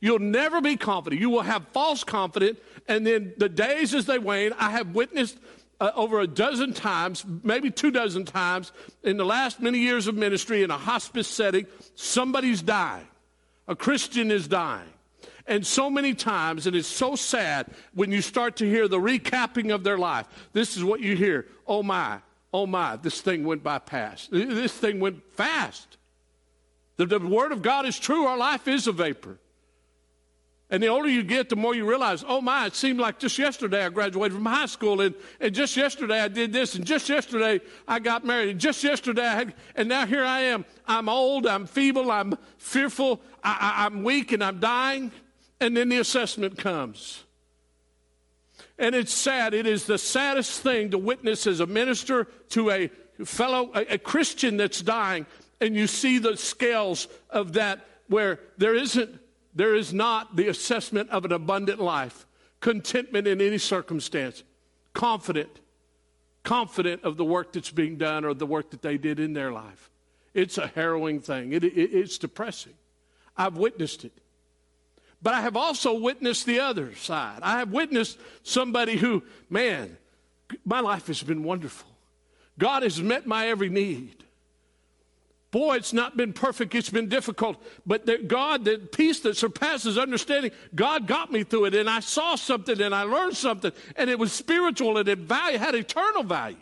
You'll 0.00 0.18
never 0.18 0.60
be 0.60 0.76
confident. 0.76 1.20
You 1.20 1.30
will 1.30 1.42
have 1.42 1.66
false 1.72 2.04
confidence, 2.04 2.58
and 2.86 3.06
then 3.06 3.32
the 3.38 3.48
days 3.48 3.94
as 3.94 4.06
they 4.06 4.18
wane, 4.18 4.52
I 4.58 4.70
have 4.70 4.94
witnessed 4.94 5.38
uh, 5.80 5.90
over 5.94 6.20
a 6.20 6.26
dozen 6.26 6.72
times, 6.72 7.24
maybe 7.42 7.70
two 7.70 7.90
dozen 7.90 8.24
times, 8.24 8.72
in 9.02 9.16
the 9.16 9.24
last 9.24 9.60
many 9.60 9.78
years 9.78 10.06
of 10.06 10.14
ministry 10.14 10.62
in 10.62 10.70
a 10.70 10.78
hospice 10.78 11.28
setting, 11.28 11.66
somebody's 11.94 12.62
dying. 12.62 13.06
A 13.66 13.74
Christian 13.74 14.30
is 14.30 14.46
dying. 14.46 14.88
And 15.46 15.66
so 15.66 15.90
many 15.90 16.14
times, 16.14 16.66
and 16.66 16.74
it's 16.74 16.88
so 16.88 17.16
sad 17.16 17.66
when 17.92 18.10
you 18.10 18.22
start 18.22 18.56
to 18.56 18.68
hear 18.68 18.88
the 18.88 18.98
recapping 18.98 19.74
of 19.74 19.84
their 19.84 19.98
life. 19.98 20.26
This 20.52 20.76
is 20.76 20.84
what 20.84 21.00
you 21.00 21.16
hear 21.16 21.46
Oh 21.66 21.82
my, 21.82 22.20
oh 22.52 22.66
my, 22.66 22.96
this 22.96 23.20
thing 23.20 23.44
went 23.44 23.62
by 23.62 23.78
fast. 23.78 24.30
This 24.30 24.72
thing 24.72 25.00
went 25.00 25.22
fast. 25.32 25.98
The, 26.96 27.06
the 27.06 27.18
Word 27.18 27.52
of 27.52 27.62
God 27.62 27.86
is 27.86 27.98
true. 27.98 28.24
Our 28.24 28.38
life 28.38 28.68
is 28.68 28.86
a 28.86 28.92
vapor. 28.92 29.38
And 30.70 30.82
the 30.82 30.88
older 30.88 31.08
you 31.08 31.22
get, 31.22 31.50
the 31.50 31.56
more 31.56 31.74
you 31.74 31.88
realize, 31.88 32.24
oh 32.26 32.40
my, 32.40 32.66
it 32.66 32.74
seemed 32.74 32.98
like 32.98 33.18
just 33.18 33.38
yesterday 33.38 33.84
I 33.84 33.90
graduated 33.90 34.34
from 34.34 34.46
high 34.46 34.66
school, 34.66 35.02
and, 35.02 35.14
and 35.38 35.54
just 35.54 35.76
yesterday 35.76 36.20
I 36.20 36.28
did 36.28 36.52
this, 36.52 36.74
and 36.74 36.86
just 36.86 37.08
yesterday 37.08 37.60
I 37.86 37.98
got 37.98 38.24
married, 38.24 38.48
and 38.48 38.58
just 38.58 38.82
yesterday 38.82 39.26
I 39.26 39.34
had, 39.34 39.54
and 39.76 39.88
now 39.88 40.06
here 40.06 40.24
I 40.24 40.40
am. 40.40 40.64
I'm 40.86 41.08
old, 41.08 41.46
I'm 41.46 41.66
feeble, 41.66 42.10
I'm 42.10 42.38
fearful, 42.56 43.20
I, 43.42 43.86
am 43.86 44.04
weak, 44.04 44.32
and 44.32 44.42
I'm 44.42 44.58
dying. 44.58 45.12
And 45.60 45.76
then 45.76 45.90
the 45.90 45.98
assessment 45.98 46.58
comes. 46.58 47.22
And 48.78 48.94
it's 48.94 49.12
sad. 49.12 49.54
It 49.54 49.66
is 49.66 49.84
the 49.86 49.98
saddest 49.98 50.62
thing 50.62 50.90
to 50.90 50.98
witness 50.98 51.46
as 51.46 51.60
a 51.60 51.66
minister 51.66 52.24
to 52.50 52.70
a 52.70 52.90
fellow, 53.24 53.70
a, 53.74 53.94
a 53.94 53.98
Christian 53.98 54.56
that's 54.56 54.80
dying, 54.80 55.26
and 55.60 55.76
you 55.76 55.86
see 55.86 56.18
the 56.18 56.36
scales 56.36 57.06
of 57.30 57.52
that 57.52 57.86
where 58.08 58.40
there 58.58 58.74
isn't, 58.74 59.20
there 59.54 59.74
is 59.74 59.92
not 59.92 60.36
the 60.36 60.48
assessment 60.48 61.10
of 61.10 61.24
an 61.24 61.32
abundant 61.32 61.80
life, 61.80 62.26
contentment 62.60 63.26
in 63.26 63.40
any 63.40 63.58
circumstance, 63.58 64.42
confident, 64.92 65.60
confident 66.42 67.04
of 67.04 67.16
the 67.16 67.24
work 67.24 67.52
that's 67.52 67.70
being 67.70 67.96
done 67.96 68.24
or 68.24 68.34
the 68.34 68.46
work 68.46 68.70
that 68.70 68.82
they 68.82 68.98
did 68.98 69.20
in 69.20 69.32
their 69.32 69.52
life. 69.52 69.90
It's 70.34 70.58
a 70.58 70.66
harrowing 70.66 71.20
thing. 71.20 71.52
It, 71.52 71.62
it, 71.64 71.70
it's 71.74 72.18
depressing. 72.18 72.74
I've 73.36 73.56
witnessed 73.56 74.04
it. 74.04 74.12
But 75.22 75.34
I 75.34 75.40
have 75.40 75.56
also 75.56 75.94
witnessed 75.94 76.44
the 76.44 76.60
other 76.60 76.94
side. 76.96 77.38
I 77.42 77.58
have 77.58 77.70
witnessed 77.70 78.18
somebody 78.42 78.96
who, 78.96 79.22
man, 79.48 79.96
my 80.64 80.80
life 80.80 81.06
has 81.06 81.22
been 81.22 81.44
wonderful. 81.44 81.88
God 82.58 82.82
has 82.82 83.00
met 83.00 83.26
my 83.26 83.48
every 83.48 83.70
need. 83.70 84.24
Boy, 85.54 85.76
it's 85.76 85.92
not 85.92 86.16
been 86.16 86.32
perfect, 86.32 86.74
it's 86.74 86.90
been 86.90 87.08
difficult. 87.08 87.62
But 87.86 88.26
God, 88.26 88.64
the 88.64 88.78
peace 88.78 89.20
that 89.20 89.36
surpasses 89.36 89.96
understanding, 89.96 90.50
God 90.74 91.06
got 91.06 91.30
me 91.30 91.44
through 91.44 91.66
it. 91.66 91.76
And 91.76 91.88
I 91.88 92.00
saw 92.00 92.34
something 92.34 92.80
and 92.80 92.92
I 92.92 93.04
learned 93.04 93.36
something. 93.36 93.70
And 93.94 94.10
it 94.10 94.18
was 94.18 94.32
spiritual 94.32 94.98
and 94.98 95.08
it 95.08 95.18
value, 95.18 95.58
had 95.58 95.76
eternal 95.76 96.24
value. 96.24 96.56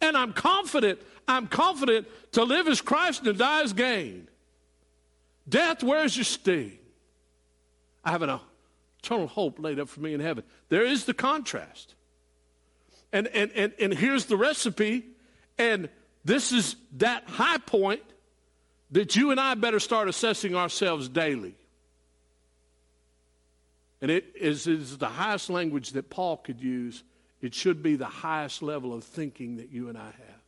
And 0.00 0.16
I'm 0.16 0.32
confident, 0.32 0.98
I'm 1.28 1.46
confident 1.46 2.08
to 2.32 2.42
live 2.42 2.66
as 2.66 2.80
Christ 2.80 3.20
and 3.20 3.26
to 3.26 3.32
die 3.34 3.62
as 3.62 3.72
gain. 3.72 4.26
Death, 5.48 5.84
where's 5.84 6.16
your 6.16 6.24
sting? 6.24 6.76
I 8.04 8.10
have 8.10 8.22
an 8.22 8.40
eternal 9.00 9.28
hope 9.28 9.60
laid 9.60 9.78
up 9.78 9.88
for 9.88 10.00
me 10.00 10.12
in 10.12 10.18
heaven. 10.18 10.42
There 10.70 10.84
is 10.84 11.04
the 11.04 11.14
contrast. 11.14 11.94
And, 13.12 13.28
and, 13.28 13.52
and, 13.52 13.72
and 13.78 13.94
here's 13.94 14.24
the 14.24 14.36
recipe. 14.36 15.04
And 15.56 15.88
this 16.26 16.50
is 16.50 16.74
that 16.96 17.22
high 17.28 17.58
point 17.58 18.02
that 18.90 19.14
you 19.14 19.30
and 19.30 19.38
I 19.38 19.54
better 19.54 19.78
start 19.78 20.08
assessing 20.08 20.56
ourselves 20.56 21.08
daily. 21.08 21.54
And 24.02 24.10
it 24.10 24.32
is, 24.34 24.98
the 24.98 25.06
highest 25.06 25.50
language 25.50 25.90
that 25.90 26.10
Paul 26.10 26.38
could 26.38 26.60
use. 26.60 27.04
It 27.40 27.54
should 27.54 27.80
be 27.80 27.94
the 27.94 28.06
highest 28.06 28.60
level 28.60 28.92
of 28.92 29.04
thinking 29.04 29.58
that 29.58 29.70
you 29.70 29.88
and 29.88 29.96
I 29.96 30.06
have. 30.06 30.42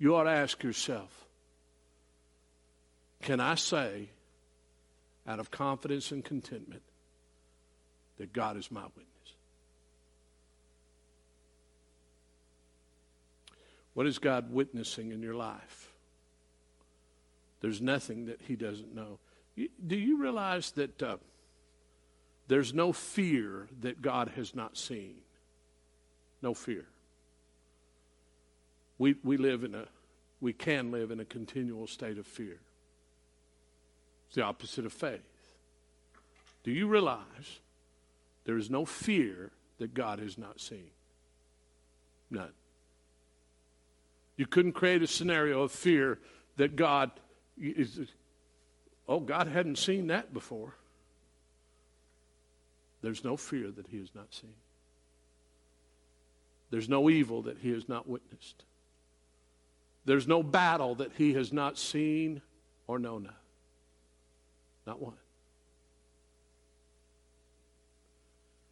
You 0.00 0.16
ought 0.16 0.24
to 0.24 0.30
ask 0.30 0.62
yourself 0.64 1.24
can 3.22 3.38
I 3.40 3.54
say 3.54 4.08
out 5.26 5.38
of 5.38 5.52
confidence 5.52 6.10
and 6.10 6.22
contentment 6.24 6.82
that 8.18 8.32
God 8.32 8.56
is 8.56 8.70
my 8.72 8.82
witness. 8.82 9.13
What 13.94 14.06
is 14.06 14.18
God 14.18 14.52
witnessing 14.52 15.12
in 15.12 15.22
your 15.22 15.34
life? 15.34 15.92
There's 17.60 17.80
nothing 17.80 18.26
that 18.26 18.40
He 18.46 18.56
doesn't 18.56 18.94
know. 18.94 19.18
Do 19.56 19.96
you 19.96 20.20
realize 20.20 20.72
that 20.72 21.02
uh, 21.02 21.16
there's 22.48 22.74
no 22.74 22.92
fear 22.92 23.68
that 23.80 24.02
God 24.02 24.32
has 24.36 24.54
not 24.54 24.76
seen? 24.76 25.14
No 26.42 26.52
fear. 26.54 26.84
We, 28.98 29.14
we 29.24 29.36
live 29.36 29.64
in 29.64 29.74
a, 29.74 29.86
we 30.40 30.52
can 30.52 30.90
live 30.90 31.10
in 31.10 31.20
a 31.20 31.24
continual 31.24 31.86
state 31.86 32.18
of 32.18 32.26
fear. 32.26 32.58
It's 34.26 34.34
the 34.34 34.42
opposite 34.42 34.84
of 34.84 34.92
faith. 34.92 35.20
Do 36.64 36.72
you 36.72 36.88
realize 36.88 37.60
there 38.44 38.58
is 38.58 38.68
no 38.68 38.84
fear 38.84 39.52
that 39.78 39.94
God 39.94 40.18
has 40.18 40.36
not 40.36 40.60
seen? 40.60 40.90
None. 42.30 42.52
You 44.36 44.46
couldn't 44.46 44.72
create 44.72 45.02
a 45.02 45.06
scenario 45.06 45.62
of 45.62 45.72
fear 45.72 46.18
that 46.56 46.76
God 46.76 47.10
is, 47.58 48.00
oh, 49.08 49.20
God 49.20 49.46
hadn't 49.46 49.78
seen 49.78 50.08
that 50.08 50.34
before. 50.34 50.74
There's 53.02 53.22
no 53.22 53.36
fear 53.36 53.70
that 53.70 53.86
he 53.88 53.98
has 53.98 54.14
not 54.14 54.32
seen. 54.32 54.54
There's 56.70 56.88
no 56.88 57.10
evil 57.10 57.42
that 57.42 57.58
he 57.58 57.70
has 57.70 57.88
not 57.88 58.08
witnessed. 58.08 58.64
There's 60.04 60.26
no 60.26 60.42
battle 60.42 60.96
that 60.96 61.12
he 61.16 61.34
has 61.34 61.52
not 61.52 61.78
seen 61.78 62.42
or 62.86 62.98
known 62.98 63.26
of. 63.26 63.34
Not 64.86 65.00
one. 65.00 65.14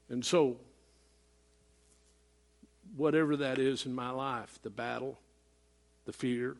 And 0.08 0.24
so, 0.24 0.58
whatever 2.96 3.36
that 3.36 3.58
is 3.58 3.86
in 3.86 3.94
my 3.94 4.10
life, 4.10 4.58
the 4.62 4.70
battle, 4.70 5.18
the 6.04 6.12
fear, 6.12 6.56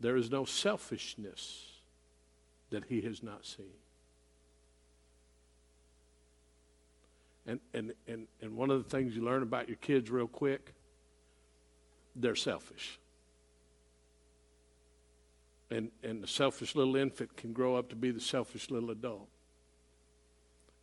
there 0.00 0.16
is 0.16 0.30
no 0.30 0.44
selfishness 0.44 1.66
that 2.70 2.84
he 2.84 3.00
has 3.02 3.22
not 3.22 3.44
seen. 3.44 3.66
And, 7.46 7.60
and, 7.72 7.94
and, 8.06 8.26
and 8.42 8.56
one 8.56 8.70
of 8.70 8.84
the 8.84 8.90
things 8.90 9.16
you 9.16 9.24
learn 9.24 9.42
about 9.42 9.68
your 9.68 9.78
kids 9.78 10.10
real 10.10 10.28
quick, 10.28 10.74
they're 12.14 12.36
selfish 12.36 12.98
and, 15.70 15.90
and 16.02 16.22
the 16.22 16.26
selfish 16.26 16.74
little 16.74 16.96
infant 16.96 17.36
can 17.36 17.52
grow 17.52 17.76
up 17.76 17.90
to 17.90 17.96
be 17.96 18.10
the 18.10 18.20
selfish 18.20 18.70
little 18.70 18.90
adult. 18.90 19.28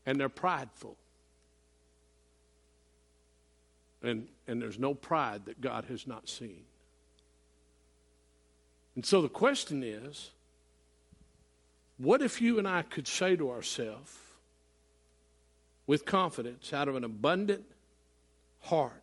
And 0.05 0.19
they're 0.19 0.29
prideful. 0.29 0.97
And, 4.01 4.27
and 4.47 4.61
there's 4.61 4.77
no 4.77 4.93
pride 4.93 5.45
that 5.45 5.61
God 5.61 5.85
has 5.85 6.05
not 6.05 6.29
seen. 6.29 6.63
And 8.95 9.05
so 9.05 9.21
the 9.21 9.29
question 9.29 9.83
is 9.83 10.31
what 11.97 12.21
if 12.21 12.41
you 12.41 12.59
and 12.59 12.67
I 12.67 12.81
could 12.81 13.07
say 13.07 13.35
to 13.35 13.51
ourselves 13.51 14.17
with 15.87 16.05
confidence, 16.05 16.73
out 16.73 16.87
of 16.87 16.95
an 16.95 17.03
abundant 17.03 17.63
heart, 18.61 19.01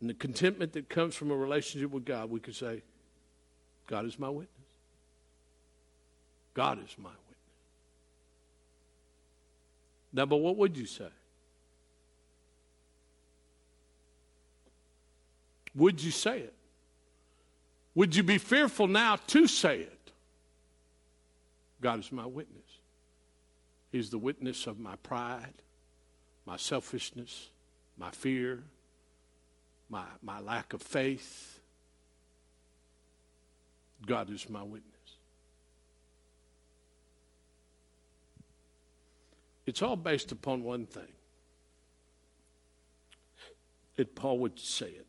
and 0.00 0.10
the 0.10 0.14
contentment 0.14 0.72
that 0.74 0.88
comes 0.88 1.14
from 1.14 1.30
a 1.30 1.36
relationship 1.36 1.90
with 1.90 2.04
God, 2.04 2.30
we 2.30 2.40
could 2.40 2.54
say, 2.54 2.82
God 3.86 4.04
is 4.04 4.18
my 4.18 4.28
witness. 4.28 4.48
God 6.54 6.78
is 6.84 6.94
my 6.98 7.08
witness. 7.08 7.24
Now, 10.12 10.26
but 10.26 10.36
what 10.36 10.56
would 10.56 10.76
you 10.76 10.86
say? 10.86 11.08
Would 15.78 16.02
you 16.02 16.10
say 16.10 16.40
it? 16.40 16.54
Would 17.94 18.14
you 18.14 18.22
be 18.22 18.38
fearful 18.38 18.86
now 18.86 19.16
to 19.28 19.46
say 19.46 19.80
it? 19.80 20.12
God 21.80 22.00
is 22.00 22.12
my 22.12 22.26
witness. 22.26 22.62
He's 23.90 24.10
the 24.10 24.18
witness 24.18 24.66
of 24.66 24.78
my 24.78 24.96
pride, 24.96 25.54
my 26.44 26.58
selfishness, 26.58 27.48
my 27.96 28.10
fear, 28.10 28.62
my, 29.88 30.04
my 30.22 30.40
lack 30.40 30.74
of 30.74 30.82
faith 30.82 31.58
God 34.06 34.30
is 34.30 34.48
my 34.48 34.62
witness. 34.62 34.84
It's 39.66 39.82
all 39.82 39.96
based 39.96 40.32
upon 40.32 40.62
one 40.62 40.86
thing. 40.86 41.12
It, 43.96 44.14
Paul 44.14 44.38
would 44.38 44.58
say 44.58 44.86
it. 44.86 45.07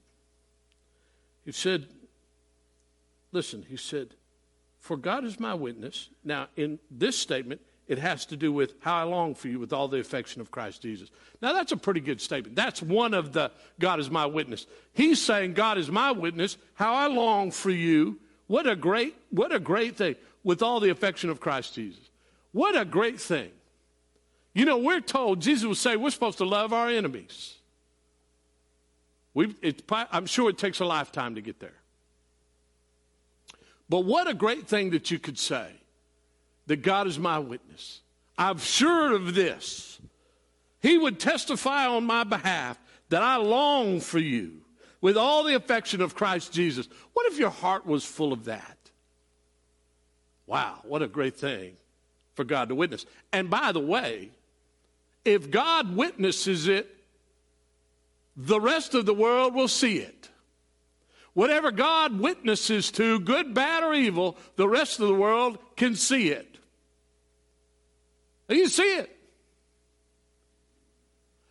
He 1.50 1.54
said, 1.54 1.88
listen, 3.32 3.66
he 3.68 3.76
said, 3.76 4.10
For 4.80 4.96
God 4.96 5.26
is 5.26 5.40
my 5.40 5.56
witness. 5.56 6.10
Now, 6.24 6.46
in 6.56 6.78
this 6.92 7.18
statement, 7.18 7.60
it 7.88 7.98
has 7.98 8.28
to 8.28 8.38
do 8.38 8.54
with 8.54 8.76
how 8.82 8.98
I 8.98 9.02
long 9.02 9.34
for 9.34 9.48
you 9.48 9.58
with 9.58 9.74
all 9.74 9.88
the 9.88 10.00
affection 10.00 10.42
of 10.42 10.52
Christ 10.52 10.84
Jesus. 10.84 11.10
Now, 11.42 11.54
that's 11.54 11.72
a 11.72 11.78
pretty 11.78 12.02
good 12.02 12.22
statement. 12.22 12.56
That's 12.56 12.84
one 12.84 13.16
of 13.16 13.34
the 13.34 13.50
God 13.80 14.00
is 14.00 14.12
my 14.12 14.28
witness. 14.28 14.68
He's 14.94 15.20
saying, 15.20 15.56
God 15.56 15.80
is 15.80 15.90
my 15.90 16.12
witness, 16.12 16.56
how 16.76 16.94
I 16.94 17.08
long 17.08 17.50
for 17.50 17.72
you 17.72 18.20
what 18.46 18.68
a 18.68 18.76
great, 18.76 19.16
what 19.32 19.52
a 19.52 19.60
great 19.60 19.98
thing 19.98 20.18
with 20.44 20.62
all 20.62 20.80
the 20.80 20.92
affection 20.92 21.32
of 21.32 21.40
Christ 21.40 21.74
Jesus. 21.74 22.12
What 22.52 22.78
a 22.78 22.86
great 22.86 23.20
thing. 23.20 23.50
You 24.54 24.66
know, 24.66 24.78
we're 24.78 25.02
told, 25.02 25.42
Jesus 25.42 25.66
would 25.66 25.78
say, 25.78 25.96
we're 25.96 26.12
supposed 26.12 26.38
to 26.38 26.46
love 26.46 26.74
our 26.74 26.90
enemies. 26.90 27.59
We 29.40 29.56
I'm 30.12 30.26
sure 30.26 30.50
it 30.50 30.58
takes 30.58 30.82
a 30.82 30.86
lifetime 30.86 31.36
to 31.36 31.42
get 31.42 31.62
there. 31.62 31.78
But 33.88 34.02
what 34.02 34.28
a 34.28 34.34
great 34.34 34.68
thing 34.68 34.90
that 34.90 35.12
you 35.12 35.18
could 35.18 35.40
say 35.40 35.68
that 36.68 36.82
God 36.82 37.08
is 37.08 37.18
my 37.18 37.40
witness. 37.40 38.02
I'm 38.38 38.58
sure 38.58 39.16
of 39.16 39.34
this. 39.34 40.00
He 40.82 40.98
would 40.98 41.22
testify 41.22 41.88
on 41.88 42.04
my 42.04 42.26
behalf 42.26 42.78
that 43.08 43.22
I 43.22 43.38
long 43.38 44.02
for 44.02 44.20
you 44.20 44.62
with 45.00 45.16
all 45.16 45.46
the 45.46 45.56
affection 45.56 46.02
of 46.02 46.16
Christ 46.16 46.52
Jesus. 46.52 46.90
What 47.14 47.32
if 47.32 47.40
your 47.40 47.50
heart 47.50 47.86
was 47.86 48.04
full 48.04 48.34
of 48.34 48.44
that? 48.46 48.78
Wow, 50.48 50.80
what 50.84 51.02
a 51.02 51.08
great 51.08 51.38
thing 51.38 51.78
for 52.36 52.44
God 52.44 52.68
to 52.70 52.76
witness. 52.76 53.06
And 53.32 53.50
by 53.50 53.72
the 53.72 53.80
way, 53.80 54.32
if 55.24 55.50
God 55.50 55.96
witnesses 55.96 56.68
it, 56.68 56.99
the 58.42 58.62
rest 58.62 58.96
of 58.96 59.06
the 59.06 59.14
world 59.14 59.54
will 59.54 59.68
see 59.68 59.98
it. 59.98 60.30
Whatever 61.34 61.72
God 61.72 62.20
witnesses 62.20 62.90
to, 62.92 63.20
good, 63.20 63.54
bad, 63.54 63.84
or 63.84 63.94
evil, 63.94 64.38
the 64.56 64.68
rest 64.68 65.02
of 65.02 65.10
the 65.10 65.14
world 65.14 65.58
can 65.76 65.96
see 65.96 66.30
it. 66.30 66.58
You 68.48 68.70
see 68.70 68.96
it. 68.96 69.16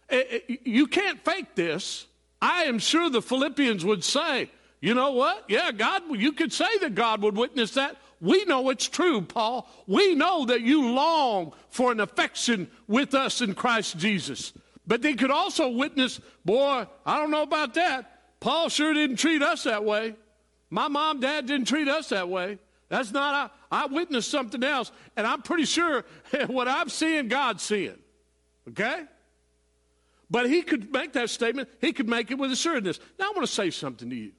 Eh, 0.08 0.22
eh, 0.30 0.56
you 0.64 0.86
can't 0.86 1.22
fake 1.22 1.54
this. 1.54 2.06
I 2.40 2.64
am 2.64 2.78
sure 2.78 3.10
the 3.10 3.20
Philippians 3.20 3.84
would 3.84 4.02
say, 4.02 4.50
you 4.80 4.94
know 4.94 5.12
what? 5.12 5.44
Yeah, 5.48 5.70
God, 5.72 6.02
you 6.16 6.32
could 6.32 6.54
say 6.54 6.78
that 6.78 6.94
God 6.94 7.20
would 7.20 7.36
witness 7.36 7.72
that. 7.72 7.96
We 8.20 8.46
know 8.46 8.70
it's 8.70 8.88
true, 8.88 9.20
Paul. 9.20 9.68
We 9.86 10.14
know 10.14 10.46
that 10.46 10.62
you 10.62 10.90
long 10.90 11.52
for 11.68 11.92
an 11.92 12.00
affection 12.00 12.70
with 12.86 13.14
us 13.14 13.42
in 13.42 13.54
Christ 13.54 13.98
Jesus. 13.98 14.54
But 14.88 15.02
they 15.02 15.14
could 15.14 15.30
also 15.30 15.68
witness, 15.68 16.18
boy, 16.46 16.86
I 17.04 17.18
don't 17.18 17.30
know 17.30 17.42
about 17.42 17.74
that. 17.74 18.10
Paul 18.40 18.70
sure 18.70 18.94
didn't 18.94 19.16
treat 19.16 19.42
us 19.42 19.64
that 19.64 19.84
way. 19.84 20.14
My 20.70 20.88
mom, 20.88 21.20
dad 21.20 21.46
didn't 21.46 21.68
treat 21.68 21.88
us 21.88 22.08
that 22.08 22.28
way. 22.30 22.58
That's 22.88 23.12
not, 23.12 23.52
I, 23.70 23.82
I 23.82 23.86
witnessed 23.86 24.30
something 24.30 24.64
else, 24.64 24.90
and 25.14 25.26
I'm 25.26 25.42
pretty 25.42 25.66
sure 25.66 26.06
what 26.46 26.68
I'm 26.68 26.88
seeing, 26.88 27.28
God's 27.28 27.62
seeing. 27.62 27.98
Okay? 28.70 29.04
But 30.30 30.48
he 30.48 30.62
could 30.62 30.90
make 30.90 31.12
that 31.12 31.28
statement, 31.28 31.68
he 31.82 31.92
could 31.92 32.08
make 32.08 32.30
it 32.30 32.38
with 32.38 32.50
assuredness. 32.50 32.98
Now, 33.18 33.26
I 33.26 33.32
want 33.34 33.46
to 33.46 33.52
say 33.52 33.70
something 33.70 34.08
to 34.08 34.16
you. 34.16 34.32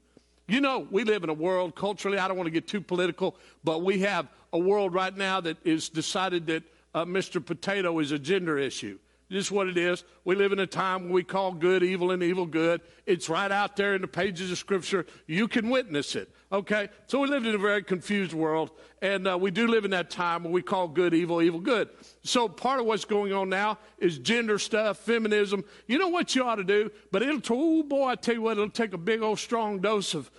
You 0.48 0.62
know, 0.62 0.88
we 0.90 1.04
live 1.04 1.24
in 1.24 1.30
a 1.30 1.34
world 1.34 1.76
culturally, 1.76 2.18
I 2.18 2.28
don't 2.28 2.38
want 2.38 2.48
to 2.48 2.52
get 2.52 2.68
too 2.68 2.82
political, 2.82 3.38
but 3.64 3.84
we 3.84 4.00
have 4.00 4.28
a 4.52 4.58
world 4.58 4.96
right 4.96 5.16
now 5.16 5.42
that 5.42 5.58
is 5.64 5.90
decided 5.90 6.48
that 6.48 6.64
uh, 6.96 7.06
Mr. 7.06 7.44
Potato 7.46 8.00
is 8.00 8.12
a 8.12 8.18
gender 8.18 8.58
issue. 8.58 8.98
This 9.30 9.46
is 9.46 9.52
what 9.52 9.68
it 9.68 9.78
is. 9.78 10.04
We 10.26 10.36
live 10.36 10.52
in 10.52 10.60
a 10.60 10.66
time 10.66 11.04
when 11.04 11.14
we 11.14 11.24
call 11.24 11.54
good 11.54 11.84
evil 11.84 12.10
and 12.10 12.24
evil 12.24 12.48
good. 12.48 12.82
It's 13.06 13.30
right 13.30 13.52
out 13.52 13.76
there 13.76 13.94
in 13.94 14.02
the 14.02 14.08
pages 14.08 14.52
of 14.52 14.58
Scripture. 14.58 15.06
You 15.28 15.48
can 15.48 15.70
witness 15.70 16.16
it. 16.16 16.34
Okay? 16.52 16.90
So 17.06 17.20
we 17.20 17.28
live 17.28 17.46
in 17.46 17.54
a 17.54 17.60
very 17.60 17.84
confused 17.84 18.34
world, 18.34 18.72
and 19.04 19.28
uh, 19.28 19.38
we 19.38 19.52
do 19.52 19.68
live 19.68 19.86
in 19.86 19.92
that 19.92 20.10
time 20.10 20.44
when 20.44 20.52
we 20.52 20.64
call 20.64 20.88
good 20.88 21.14
evil, 21.14 21.44
evil 21.44 21.60
good. 21.60 21.90
So 22.24 22.48
part 22.48 22.80
of 22.80 22.88
what's 22.88 23.06
going 23.06 23.32
on 23.32 23.50
now 23.50 23.78
is 24.00 24.18
gender 24.18 24.58
stuff, 24.58 24.98
feminism. 24.98 25.64
You 25.86 26.00
know 26.00 26.10
what 26.10 26.36
you 26.36 26.44
ought 26.44 26.56
to 26.56 26.64
do? 26.64 26.90
But 27.12 27.22
it'll, 27.22 27.42
oh 27.52 27.84
boy, 27.84 28.08
I 28.08 28.16
tell 28.16 28.34
you 28.34 28.42
what, 28.42 28.54
it'll 28.54 28.72
take 28.72 28.94
a 28.94 28.98
big 28.98 29.22
old 29.22 29.38
strong 29.38 29.80
dose 29.80 30.16
of 30.16 30.32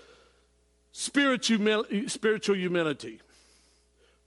spiritual, 0.90 1.84
spiritual 2.08 2.56
humility. 2.56 3.20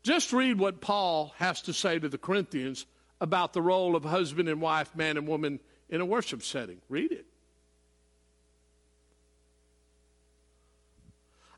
Just 0.04 0.32
read 0.32 0.58
what 0.58 0.80
Paul 0.80 1.34
has 1.38 1.62
to 1.64 1.74
say 1.74 2.00
to 2.00 2.08
the 2.08 2.18
Corinthians 2.18 2.86
about 3.24 3.54
the 3.54 3.62
role 3.62 3.96
of 3.96 4.04
husband 4.04 4.50
and 4.50 4.60
wife, 4.60 4.94
man 4.98 5.16
and 5.16 5.26
woman 5.26 5.58
in 5.90 6.02
a 6.02 6.06
worship 6.06 6.44
setting. 6.44 6.80
Read 6.90 7.14
it. 7.14 7.26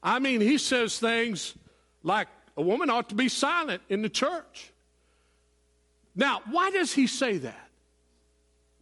I 0.03 0.19
mean, 0.19 0.41
he 0.41 0.59
says 0.59 0.99
things 0.99 1.55
like 2.03 2.27
a 2.55 2.61
woman 2.61 2.91
ought 2.91 3.09
to 3.09 3.15
be 3.15 3.29
silent 3.29 3.81
in 3.89 4.03
the 4.03 4.09
church. 4.09 4.71
Now, 6.15 6.41
why 6.51 6.69
does 6.69 6.93
he 6.93 7.07
say 7.07 7.39
that? 7.39 7.69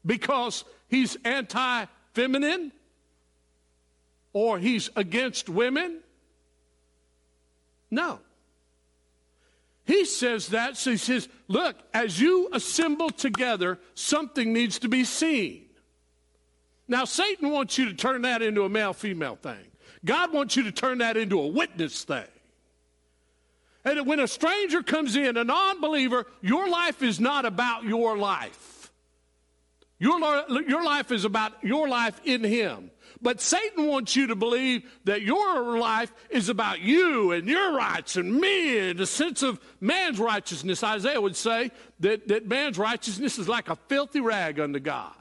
Because 0.06 0.66
he's 0.90 1.16
anti 1.24 1.86
feminine? 2.14 2.74
Or 4.34 4.60
he's 4.60 4.90
against 4.98 5.48
women? 5.48 6.00
No. 7.90 8.20
He 9.86 10.06
says 10.06 10.50
that, 10.50 10.78
so 10.78 10.92
he 10.92 10.98
says, 10.98 11.28
look, 11.48 11.76
as 11.94 12.20
you 12.20 12.50
assemble 12.54 13.10
together, 13.10 13.80
something 13.96 14.54
needs 14.54 14.80
to 14.80 14.88
be 14.88 15.04
seen. 15.04 15.66
Now, 16.88 17.06
Satan 17.06 17.50
wants 17.50 17.78
you 17.78 17.86
to 17.86 17.94
turn 17.94 18.22
that 18.22 18.42
into 18.42 18.64
a 18.64 18.70
male 18.70 18.94
female 18.94 19.36
thing. 19.36 19.72
God 20.06 20.34
wants 20.34 20.56
you 20.56 20.64
to 20.64 20.72
turn 20.72 21.00
that 21.00 21.18
into 21.18 21.40
a 21.40 21.48
witness 21.48 22.04
thing. 22.04 22.26
And 23.86 24.06
when 24.06 24.20
a 24.20 24.28
stranger 24.28 24.82
comes 24.82 25.16
in, 25.16 25.36
a 25.36 25.44
non 25.44 25.82
believer, 25.82 26.26
your 26.42 26.70
life 26.70 27.02
is 27.04 27.20
not 27.20 27.46
about 27.46 27.84
your 27.84 28.18
life. 28.18 28.92
Your, 30.00 30.20
your 30.68 30.84
life 30.84 31.12
is 31.12 31.26
about 31.26 31.54
your 31.64 31.88
life 31.88 32.20
in 32.24 32.44
Him. 32.44 32.92
But 33.24 33.40
Satan 33.40 33.88
wants 33.88 34.18
you 34.18 34.28
to 34.28 34.36
believe 34.36 34.84
that 35.06 35.22
your 35.22 35.80
life 35.80 36.14
is 36.30 36.50
about 36.50 36.82
you 36.82 37.32
and 37.32 37.48
your 37.48 37.74
rights 37.74 38.18
and 38.18 38.40
me 38.40 38.90
and 38.90 39.00
the 39.00 39.06
sense 39.06 39.42
of 39.42 39.62
man's 39.80 40.20
righteousness. 40.20 40.84
Isaiah 40.84 41.22
would 41.22 41.38
say 41.38 41.72
that, 42.02 42.28
that 42.28 42.48
man's 42.48 42.78
righteousness 42.78 43.40
is 43.40 43.48
like 43.48 43.70
a 43.70 43.78
filthy 43.88 44.20
rag 44.20 44.60
unto 44.60 44.80
God. 44.80 45.14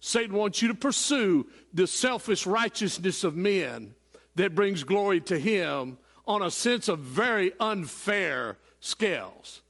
Satan 0.00 0.34
wants 0.34 0.60
you 0.60 0.68
to 0.68 0.74
pursue 0.74 1.46
the 1.72 1.86
selfish 1.86 2.46
righteousness 2.46 3.22
of 3.22 3.36
men 3.36 3.94
that 4.34 4.56
brings 4.56 4.82
glory 4.82 5.20
to 5.20 5.38
him 5.38 5.98
on 6.26 6.42
a 6.42 6.50
sense 6.50 6.88
of 6.88 6.98
very 6.98 7.52
unfair 7.60 8.58
scales. 8.80 9.61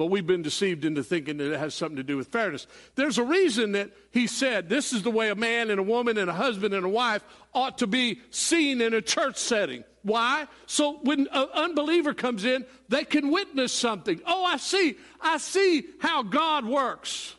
But 0.00 0.06
we've 0.06 0.26
been 0.26 0.40
deceived 0.40 0.86
into 0.86 1.04
thinking 1.04 1.36
that 1.36 1.52
it 1.52 1.58
has 1.58 1.74
something 1.74 1.98
to 1.98 2.02
do 2.02 2.16
with 2.16 2.28
fairness. 2.28 2.66
There's 2.94 3.18
a 3.18 3.22
reason 3.22 3.72
that 3.72 3.90
he 4.12 4.26
said 4.26 4.66
this 4.66 4.94
is 4.94 5.02
the 5.02 5.10
way 5.10 5.28
a 5.28 5.34
man 5.34 5.68
and 5.68 5.78
a 5.78 5.82
woman 5.82 6.16
and 6.16 6.30
a 6.30 6.32
husband 6.32 6.72
and 6.72 6.86
a 6.86 6.88
wife 6.88 7.22
ought 7.52 7.76
to 7.76 7.86
be 7.86 8.22
seen 8.30 8.80
in 8.80 8.94
a 8.94 9.02
church 9.02 9.36
setting. 9.36 9.84
Why? 10.00 10.46
So 10.64 11.00
when 11.02 11.28
an 11.30 11.48
unbeliever 11.52 12.14
comes 12.14 12.46
in, 12.46 12.64
they 12.88 13.04
can 13.04 13.30
witness 13.30 13.74
something. 13.74 14.22
Oh, 14.26 14.42
I 14.42 14.56
see. 14.56 14.96
I 15.20 15.36
see 15.36 15.84
how 15.98 16.22
God 16.22 16.64
works. 16.64 17.34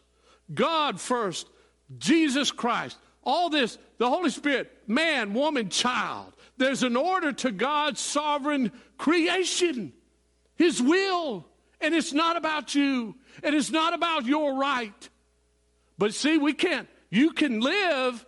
God 0.53 1.01
first 1.01 1.47
Jesus 1.97 2.51
Christ, 2.51 2.95
all 3.23 3.49
this, 3.49 3.79
the 3.97 4.07
Holy 4.07 4.29
Spirit, 4.29 4.71
man, 4.85 5.33
woman, 5.33 5.69
child. 5.69 6.31
There's 6.57 6.83
an 6.83 6.95
order 6.95 7.33
to 7.33 7.49
God's 7.49 7.99
sovereign 7.99 8.71
creation, 8.99 9.93
His 10.53 10.79
will. 10.79 11.47
And 11.81 11.95
it's 11.95 12.13
not 12.13 12.37
about 12.37 12.75
you, 12.75 13.15
and 13.43 13.55
it's 13.55 13.71
not 13.71 13.93
about 13.93 14.25
your 14.25 14.55
right. 14.55 15.09
But 15.97 16.13
see, 16.13 16.37
we 16.37 16.53
can't. 16.53 16.87
You 17.09 17.31
can 17.31 17.59
live 17.59 18.25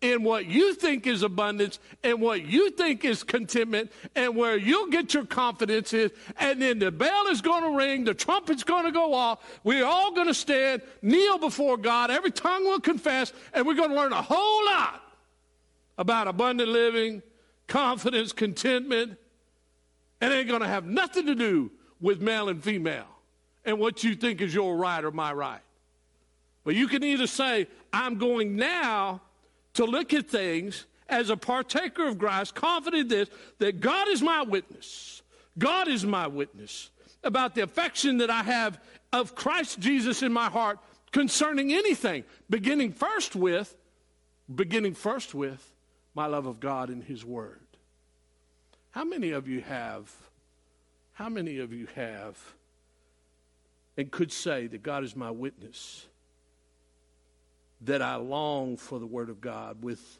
in 0.00 0.22
what 0.22 0.46
you 0.46 0.74
think 0.74 1.06
is 1.06 1.22
abundance 1.22 1.78
and 2.04 2.20
what 2.20 2.44
you 2.44 2.70
think 2.70 3.04
is 3.04 3.22
contentment 3.22 3.90
and 4.14 4.36
where 4.36 4.56
you'll 4.56 4.90
get 4.90 5.14
your 5.14 5.24
confidence 5.24 5.92
is. 5.92 6.10
And 6.38 6.60
then 6.60 6.78
the 6.78 6.92
bell 6.92 7.28
is 7.28 7.40
going 7.40 7.62
to 7.62 7.76
ring, 7.76 8.04
the 8.04 8.14
trumpet's 8.14 8.62
going 8.62 8.84
to 8.84 8.92
go 8.92 9.14
off. 9.14 9.38
We're 9.64 9.86
all 9.86 10.12
going 10.12 10.26
to 10.26 10.34
stand, 10.34 10.82
kneel 11.00 11.38
before 11.38 11.78
God. 11.78 12.10
Every 12.10 12.30
tongue 12.30 12.64
will 12.64 12.80
confess, 12.80 13.32
and 13.54 13.66
we're 13.66 13.74
going 13.74 13.90
to 13.90 13.96
learn 13.96 14.12
a 14.12 14.22
whole 14.22 14.64
lot 14.66 15.02
about 15.98 16.28
abundant 16.28 16.68
living, 16.68 17.22
confidence, 17.66 18.32
contentment. 18.32 19.16
And 20.20 20.32
it 20.32 20.36
ain't 20.36 20.48
going 20.48 20.62
to 20.62 20.68
have 20.68 20.84
nothing 20.84 21.26
to 21.26 21.34
do 21.34 21.70
with 22.00 22.20
male 22.20 22.48
and 22.48 22.62
female 22.62 23.06
and 23.64 23.78
what 23.78 24.04
you 24.04 24.14
think 24.14 24.40
is 24.40 24.54
your 24.54 24.76
right 24.76 25.04
or 25.04 25.10
my 25.10 25.32
right. 25.32 25.60
But 26.64 26.74
you 26.74 26.88
can 26.88 27.04
either 27.04 27.26
say, 27.26 27.68
I'm 27.92 28.18
going 28.18 28.56
now 28.56 29.20
to 29.74 29.84
look 29.84 30.12
at 30.14 30.28
things 30.28 30.86
as 31.08 31.30
a 31.30 31.36
partaker 31.36 32.06
of 32.06 32.18
Christ, 32.18 32.54
confident 32.54 33.08
this, 33.08 33.28
that 33.58 33.80
God 33.80 34.08
is 34.08 34.22
my 34.22 34.42
witness. 34.42 35.22
God 35.58 35.88
is 35.88 36.04
my 36.04 36.26
witness 36.26 36.90
about 37.22 37.54
the 37.54 37.62
affection 37.62 38.18
that 38.18 38.30
I 38.30 38.42
have 38.42 38.80
of 39.12 39.34
Christ 39.34 39.78
Jesus 39.78 40.22
in 40.22 40.32
my 40.32 40.48
heart 40.48 40.78
concerning 41.12 41.72
anything, 41.72 42.24
beginning 42.50 42.92
first 42.92 43.36
with, 43.36 43.74
beginning 44.52 44.94
first 44.94 45.34
with 45.34 45.72
my 46.14 46.26
love 46.26 46.46
of 46.46 46.60
God 46.60 46.88
and 46.88 47.02
His 47.02 47.24
Word. 47.24 47.60
How 48.90 49.04
many 49.04 49.30
of 49.30 49.48
you 49.48 49.60
have, 49.60 50.12
how 51.16 51.28
many 51.28 51.58
of 51.58 51.72
you 51.72 51.86
have, 51.94 52.38
and 53.96 54.10
could 54.10 54.32
say 54.32 54.66
that 54.68 54.82
God 54.82 55.04
is 55.04 55.14
my 55.14 55.30
witness? 55.30 56.06
that 57.82 58.02
I 58.02 58.16
long 58.16 58.76
for 58.76 58.98
the 58.98 59.06
Word 59.06 59.30
of 59.30 59.40
God 59.40 59.82
with 59.82 60.18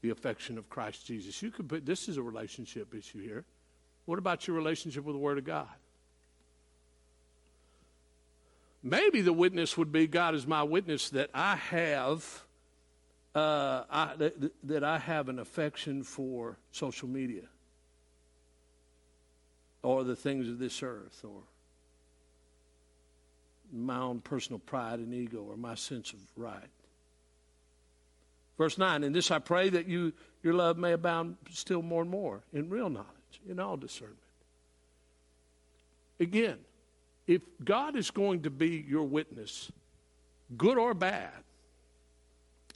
the 0.00 0.10
affection 0.10 0.58
of 0.58 0.68
Christ 0.68 1.06
Jesus. 1.06 1.42
You 1.42 1.50
could 1.50 1.68
put 1.68 1.86
this 1.86 2.08
is 2.08 2.16
a 2.16 2.22
relationship 2.22 2.94
issue 2.94 3.20
here. 3.20 3.44
What 4.04 4.18
about 4.18 4.46
your 4.46 4.56
relationship 4.56 5.04
with 5.04 5.14
the 5.14 5.20
Word 5.20 5.38
of 5.38 5.44
God? 5.44 5.68
Maybe 8.82 9.20
the 9.20 9.32
witness 9.32 9.76
would 9.76 9.92
be 9.92 10.08
God 10.08 10.34
is 10.34 10.46
my 10.46 10.62
witness 10.62 11.10
that 11.10 11.30
I 11.32 11.56
have 11.56 12.44
uh, 13.34 13.84
I, 13.90 14.14
that, 14.16 14.52
that 14.64 14.84
I 14.84 14.98
have 14.98 15.30
an 15.30 15.38
affection 15.38 16.02
for 16.02 16.58
social 16.70 17.08
media 17.08 17.44
or 19.82 20.04
the 20.04 20.16
things 20.16 20.48
of 20.48 20.58
this 20.58 20.82
earth 20.82 21.24
or 21.24 21.42
my 23.72 23.98
own 23.98 24.20
personal 24.20 24.58
pride 24.58 24.98
and 24.98 25.14
ego 25.14 25.46
or 25.48 25.56
my 25.56 25.74
sense 25.74 26.12
of 26.12 26.18
right. 26.36 26.68
Verse 28.58 28.76
9, 28.78 29.02
in 29.02 29.12
this 29.12 29.30
I 29.30 29.38
pray 29.38 29.70
that 29.70 29.88
you, 29.88 30.12
your 30.42 30.54
love 30.54 30.76
may 30.76 30.92
abound 30.92 31.36
still 31.50 31.82
more 31.82 32.02
and 32.02 32.10
more 32.10 32.42
in 32.52 32.68
real 32.68 32.90
knowledge, 32.90 33.08
in 33.48 33.58
all 33.58 33.76
discernment. 33.76 34.18
Again, 36.20 36.58
if 37.26 37.42
God 37.64 37.96
is 37.96 38.10
going 38.10 38.42
to 38.42 38.50
be 38.50 38.84
your 38.86 39.04
witness, 39.04 39.72
good 40.56 40.76
or 40.76 40.94
bad, 40.94 41.32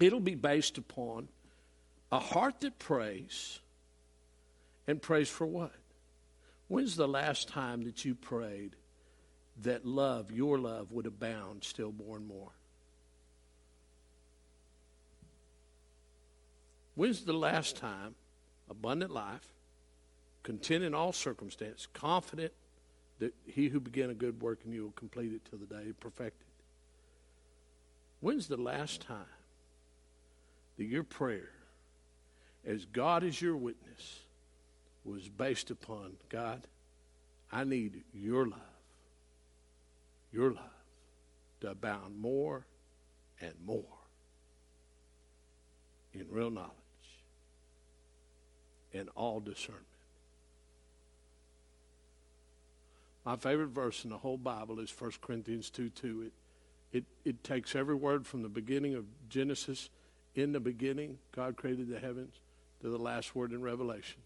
it'll 0.00 0.20
be 0.20 0.34
based 0.34 0.78
upon 0.78 1.28
a 2.10 2.18
heart 2.18 2.60
that 2.60 2.78
prays 2.78 3.60
and 4.86 5.00
prays 5.00 5.28
for 5.28 5.46
what? 5.46 5.72
When's 6.68 6.96
the 6.96 7.06
last 7.06 7.48
time 7.48 7.84
that 7.84 8.04
you 8.04 8.14
prayed 8.14 8.76
that 9.62 9.86
love, 9.86 10.30
your 10.30 10.58
love, 10.58 10.92
would 10.92 11.06
abound 11.06 11.64
still 11.64 11.92
more 11.92 12.16
and 12.16 12.26
more? 12.26 12.50
When's 16.94 17.24
the 17.24 17.32
last 17.32 17.76
time 17.76 18.14
abundant 18.68 19.12
life, 19.12 19.46
content 20.42 20.82
in 20.82 20.94
all 20.94 21.12
circumstance, 21.12 21.86
confident 21.92 22.52
that 23.18 23.34
he 23.46 23.68
who 23.68 23.80
began 23.80 24.10
a 24.10 24.14
good 24.14 24.42
work 24.42 24.60
in 24.64 24.72
you 24.72 24.84
will 24.84 24.90
complete 24.92 25.32
it 25.32 25.42
till 25.48 25.58
the 25.58 25.66
day 25.66 25.92
perfected? 26.00 26.46
When's 28.20 28.48
the 28.48 28.56
last 28.56 29.02
time 29.02 29.26
that 30.78 30.84
your 30.84 31.04
prayer, 31.04 31.50
as 32.66 32.84
God 32.86 33.22
is 33.22 33.40
your 33.40 33.56
witness, 33.56 34.20
was 35.06 35.28
based 35.28 35.70
upon 35.70 36.16
God, 36.28 36.66
I 37.52 37.64
need 37.64 38.02
your 38.12 38.46
love, 38.46 38.60
your 40.32 40.50
love 40.50 40.64
to 41.60 41.70
abound 41.70 42.18
more 42.18 42.66
and 43.40 43.54
more 43.64 43.84
in 46.12 46.26
real 46.30 46.50
knowledge 46.50 46.72
and 48.92 49.08
all 49.14 49.40
discernment. 49.40 49.84
My 53.24 53.36
favorite 53.36 53.68
verse 53.68 54.04
in 54.04 54.10
the 54.10 54.18
whole 54.18 54.38
Bible 54.38 54.78
is 54.78 54.94
1 54.96 55.12
Corinthians 55.20 55.70
2 55.70 55.90
2. 55.90 56.22
It, 56.22 56.32
it, 56.92 57.04
it 57.24 57.44
takes 57.44 57.74
every 57.74 57.94
word 57.94 58.26
from 58.26 58.42
the 58.42 58.48
beginning 58.48 58.94
of 58.94 59.04
Genesis, 59.28 59.90
in 60.34 60.52
the 60.52 60.60
beginning, 60.60 61.18
God 61.32 61.56
created 61.56 61.88
the 61.88 61.98
heavens, 61.98 62.34
to 62.82 62.88
the 62.88 62.98
last 62.98 63.34
word 63.34 63.52
in 63.52 63.62
Revelation. 63.62 64.20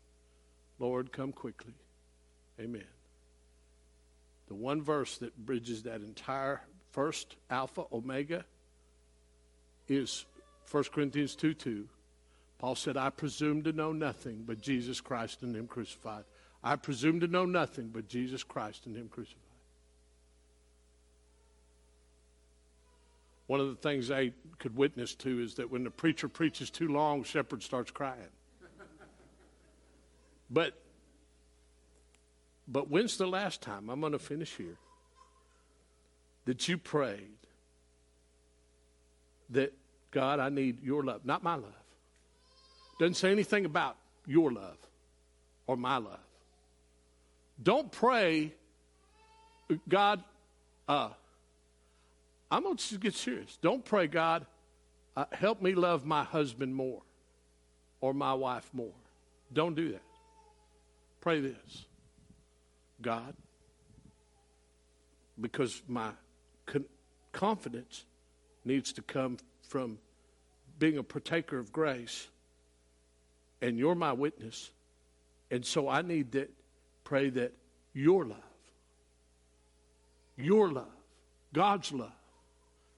Lord, 0.81 1.13
come 1.13 1.31
quickly. 1.31 1.75
Amen. 2.59 2.83
The 4.49 4.55
one 4.55 4.83
verse 4.83 5.19
that 5.19 5.37
bridges 5.37 5.85
that 5.85 6.01
entire 6.01 6.63
first 6.91 7.37
Alpha, 7.49 7.85
Omega, 7.93 8.45
is 9.87 10.25
1 10.71 10.85
Corinthians 10.93 11.37
2 11.37 11.55
2. 11.55 11.89
Paul 12.59 12.75
said, 12.75 12.97
I 12.97 13.11
presume 13.11 13.63
to 13.63 13.73
know 13.73 13.93
nothing 13.93 14.45
but 14.47 14.61
Jesus 14.61 15.01
Christ 15.01 15.43
and 15.43 15.55
Him 15.55 15.67
crucified. 15.67 16.25
I 16.63 16.77
presume 16.77 17.21
to 17.21 17.27
know 17.27 17.47
nothing 17.47 17.89
but 17.89 18.09
Jesus 18.09 18.43
Christ 18.43 18.87
and 18.87 18.97
Him 18.97 19.09
crucified. 19.09 19.39
One 23.47 23.61
of 23.61 23.69
the 23.69 23.77
things 23.77 24.11
I 24.11 24.33
could 24.59 24.77
witness 24.77 25.15
to 25.17 25.41
is 25.41 25.55
that 25.55 25.71
when 25.71 25.85
the 25.85 25.91
preacher 25.91 26.29
preaches 26.29 26.71
too 26.71 26.89
long, 26.89 27.25
shepherd 27.25 27.63
starts 27.63 27.91
crying. 27.91 28.29
But 30.51 30.75
but 32.67 32.89
when's 32.89 33.17
the 33.17 33.27
last 33.27 33.63
time? 33.63 33.91
I'm 33.91 34.01
going 34.01 34.13
to 34.13 34.19
finish 34.19 34.55
here. 34.57 34.77
That 36.45 36.69
you 36.69 36.79
prayed 36.79 37.37
that 39.51 39.73
God, 40.13 40.39
I 40.39 40.49
need 40.49 40.83
your 40.83 41.03
love, 41.03 41.25
not 41.25 41.43
my 41.43 41.55
love. 41.55 41.75
Doesn't 42.99 43.15
say 43.15 43.33
anything 43.33 43.65
about 43.65 43.97
your 44.27 44.53
love 44.53 44.77
or 45.67 45.77
my 45.77 45.97
love. 45.97 46.21
Don't 47.63 47.91
pray, 47.91 48.55
God, 49.89 50.23
uh, 50.89 51.11
I'm 52.51 52.63
going 52.63 52.77
to 52.77 52.99
get 52.99 53.15
serious. 53.15 53.59
Don't 53.61 53.85
pray, 53.85 54.07
God, 54.07 54.47
uh, 55.17 55.25
help 55.33 55.61
me 55.61 55.75
love 55.75 56.05
my 56.05 56.25
husband 56.25 56.75
more 56.75 57.03
or 58.01 58.15
my 58.15 58.35
wife 58.35 58.69
more. 58.73 58.93
Don't 59.53 59.75
do 59.75 59.93
that. 59.93 60.03
Pray 61.21 61.41
this 61.41 61.87
God, 63.03 63.35
because 65.41 65.83
my 65.89 66.11
con- 66.67 66.85
confidence 67.33 68.05
needs 68.65 68.93
to 68.95 69.03
come 69.03 69.39
from 69.69 69.99
being 70.79 70.99
a 70.99 71.03
partaker 71.03 71.59
of 71.59 71.73
grace 71.73 72.29
and 73.63 73.79
you're 73.79 73.95
my 73.95 74.13
witness. 74.13 74.71
And 75.51 75.65
so 75.65 75.89
I 75.89 76.03
need 76.03 76.33
to 76.33 76.49
pray 77.05 77.31
that 77.31 77.53
your 77.93 78.25
love, 78.25 78.39
your 80.37 80.71
love, 80.71 80.87
God's 81.53 81.93
love, 81.93 82.13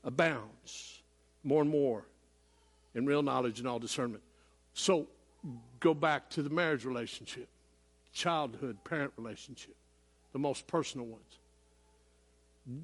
abounds 0.05 1.03
more 1.45 1.63
and 1.63 1.71
more 1.71 2.05
in 2.95 3.07
real 3.07 3.23
knowledge 3.23 3.59
and 3.59 3.67
all 3.67 3.79
discernment. 3.79 4.23
So 4.75 5.07
go 5.81 5.95
back 5.95 6.29
to 6.31 6.43
the 6.43 6.51
marriage 6.51 6.85
relationship, 6.85 7.49
childhood 8.13 8.79
parent 8.85 9.13
relationship, 9.17 9.75
the 10.33 10.39
most 10.39 10.67
personal 10.67 11.07
ones. 11.07 11.39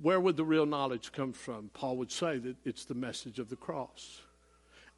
Where 0.03 0.21
would 0.21 0.37
the 0.37 0.45
real 0.45 0.67
knowledge 0.67 1.13
come 1.13 1.33
from? 1.33 1.71
Paul 1.73 1.97
would 1.99 2.11
say 2.11 2.39
that 2.39 2.57
it's 2.65 2.85
the 2.85 2.95
message 2.95 3.39
of 3.39 3.49
the 3.49 3.57
cross. 3.57 4.23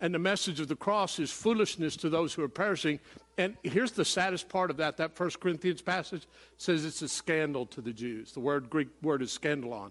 And 0.00 0.14
the 0.14 0.18
message 0.18 0.60
of 0.60 0.68
the 0.68 0.76
cross 0.76 1.18
is 1.18 1.30
foolishness 1.30 1.94
to 1.96 2.08
those 2.08 2.32
who 2.32 2.42
are 2.42 2.48
perishing. 2.48 3.00
And 3.36 3.56
here's 3.62 3.92
the 3.92 4.04
saddest 4.04 4.48
part 4.48 4.70
of 4.70 4.78
that. 4.78 4.96
That 4.96 5.14
First 5.14 5.40
Corinthians 5.40 5.82
passage 5.82 6.26
says 6.56 6.86
it's 6.86 7.02
a 7.02 7.08
scandal 7.08 7.66
to 7.66 7.82
the 7.82 7.92
Jews. 7.92 8.32
The 8.32 8.40
word 8.40 8.70
Greek 8.70 8.88
word 9.02 9.20
is 9.20 9.36
scandalon. 9.36 9.90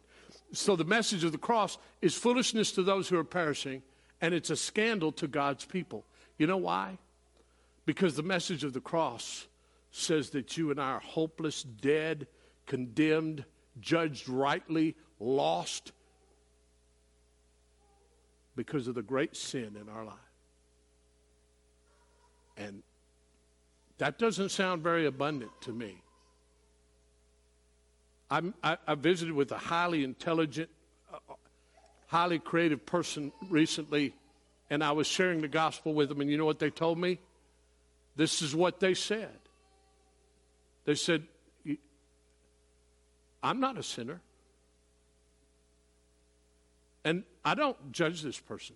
So 0.52 0.76
the 0.76 0.84
message 0.84 1.24
of 1.24 1.32
the 1.32 1.38
cross 1.38 1.78
is 2.02 2.16
foolishness 2.16 2.72
to 2.72 2.82
those 2.82 3.08
who 3.08 3.20
are 3.20 3.24
perishing, 3.24 3.84
and 4.20 4.34
it's 4.34 4.50
a 4.50 4.56
scandal 4.56 5.12
to 5.14 5.28
God's 5.28 5.66
people. 5.66 6.04
You 6.40 6.48
know 6.48 6.58
why? 6.58 6.98
Because 7.86 8.16
the 8.16 8.24
message 8.24 8.64
of 8.64 8.74
the 8.74 8.82
cross 8.82 9.46
says 9.92 10.32
that 10.32 10.58
you 10.58 10.72
and 10.72 10.80
I 10.80 10.92
are 10.92 11.00
hopeless, 11.00 11.64
dead, 11.64 12.28
condemned, 12.66 13.46
judged 13.80 14.30
rightly, 14.30 14.96
lost, 15.20 15.92
because 18.56 18.88
of 18.88 18.96
the 18.96 19.02
great 19.02 19.36
sin 19.36 19.78
in 19.80 19.90
our 19.90 20.06
life. 20.06 20.16
And 22.58 22.84
that 24.00 24.20
doesn't 24.20 24.50
sound 24.50 24.84
very 24.84 25.06
abundant 25.06 25.52
to 25.62 25.72
me. 25.72 26.02
I, 28.30 28.44
I 28.64 28.96
visited 28.96 29.34
with 29.34 29.52
a 29.52 29.58
highly 29.58 30.04
intelligent, 30.04 30.70
uh, 31.12 31.18
highly 32.08 32.38
creative 32.38 32.86
person 32.86 33.32
recently, 33.50 34.14
and 34.70 34.84
I 34.84 34.92
was 34.92 35.08
sharing 35.08 35.42
the 35.42 35.48
gospel 35.48 35.94
with 35.96 36.10
them, 36.10 36.22
and 36.22 36.30
you 36.30 36.38
know 36.38 36.46
what 36.46 36.60
they 36.60 36.70
told 36.70 37.00
me? 37.00 37.20
This 38.16 38.42
is 38.42 38.56
what 38.56 38.80
they 38.80 38.94
said. 38.94 39.40
They 40.86 40.96
said, 40.96 41.24
I'm 43.42 43.60
not 43.60 43.78
a 43.78 43.84
sinner. 43.84 44.22
And 47.04 47.24
I 47.46 47.56
don't 47.56 47.92
judge 47.92 48.22
this 48.22 48.40
person. 48.40 48.76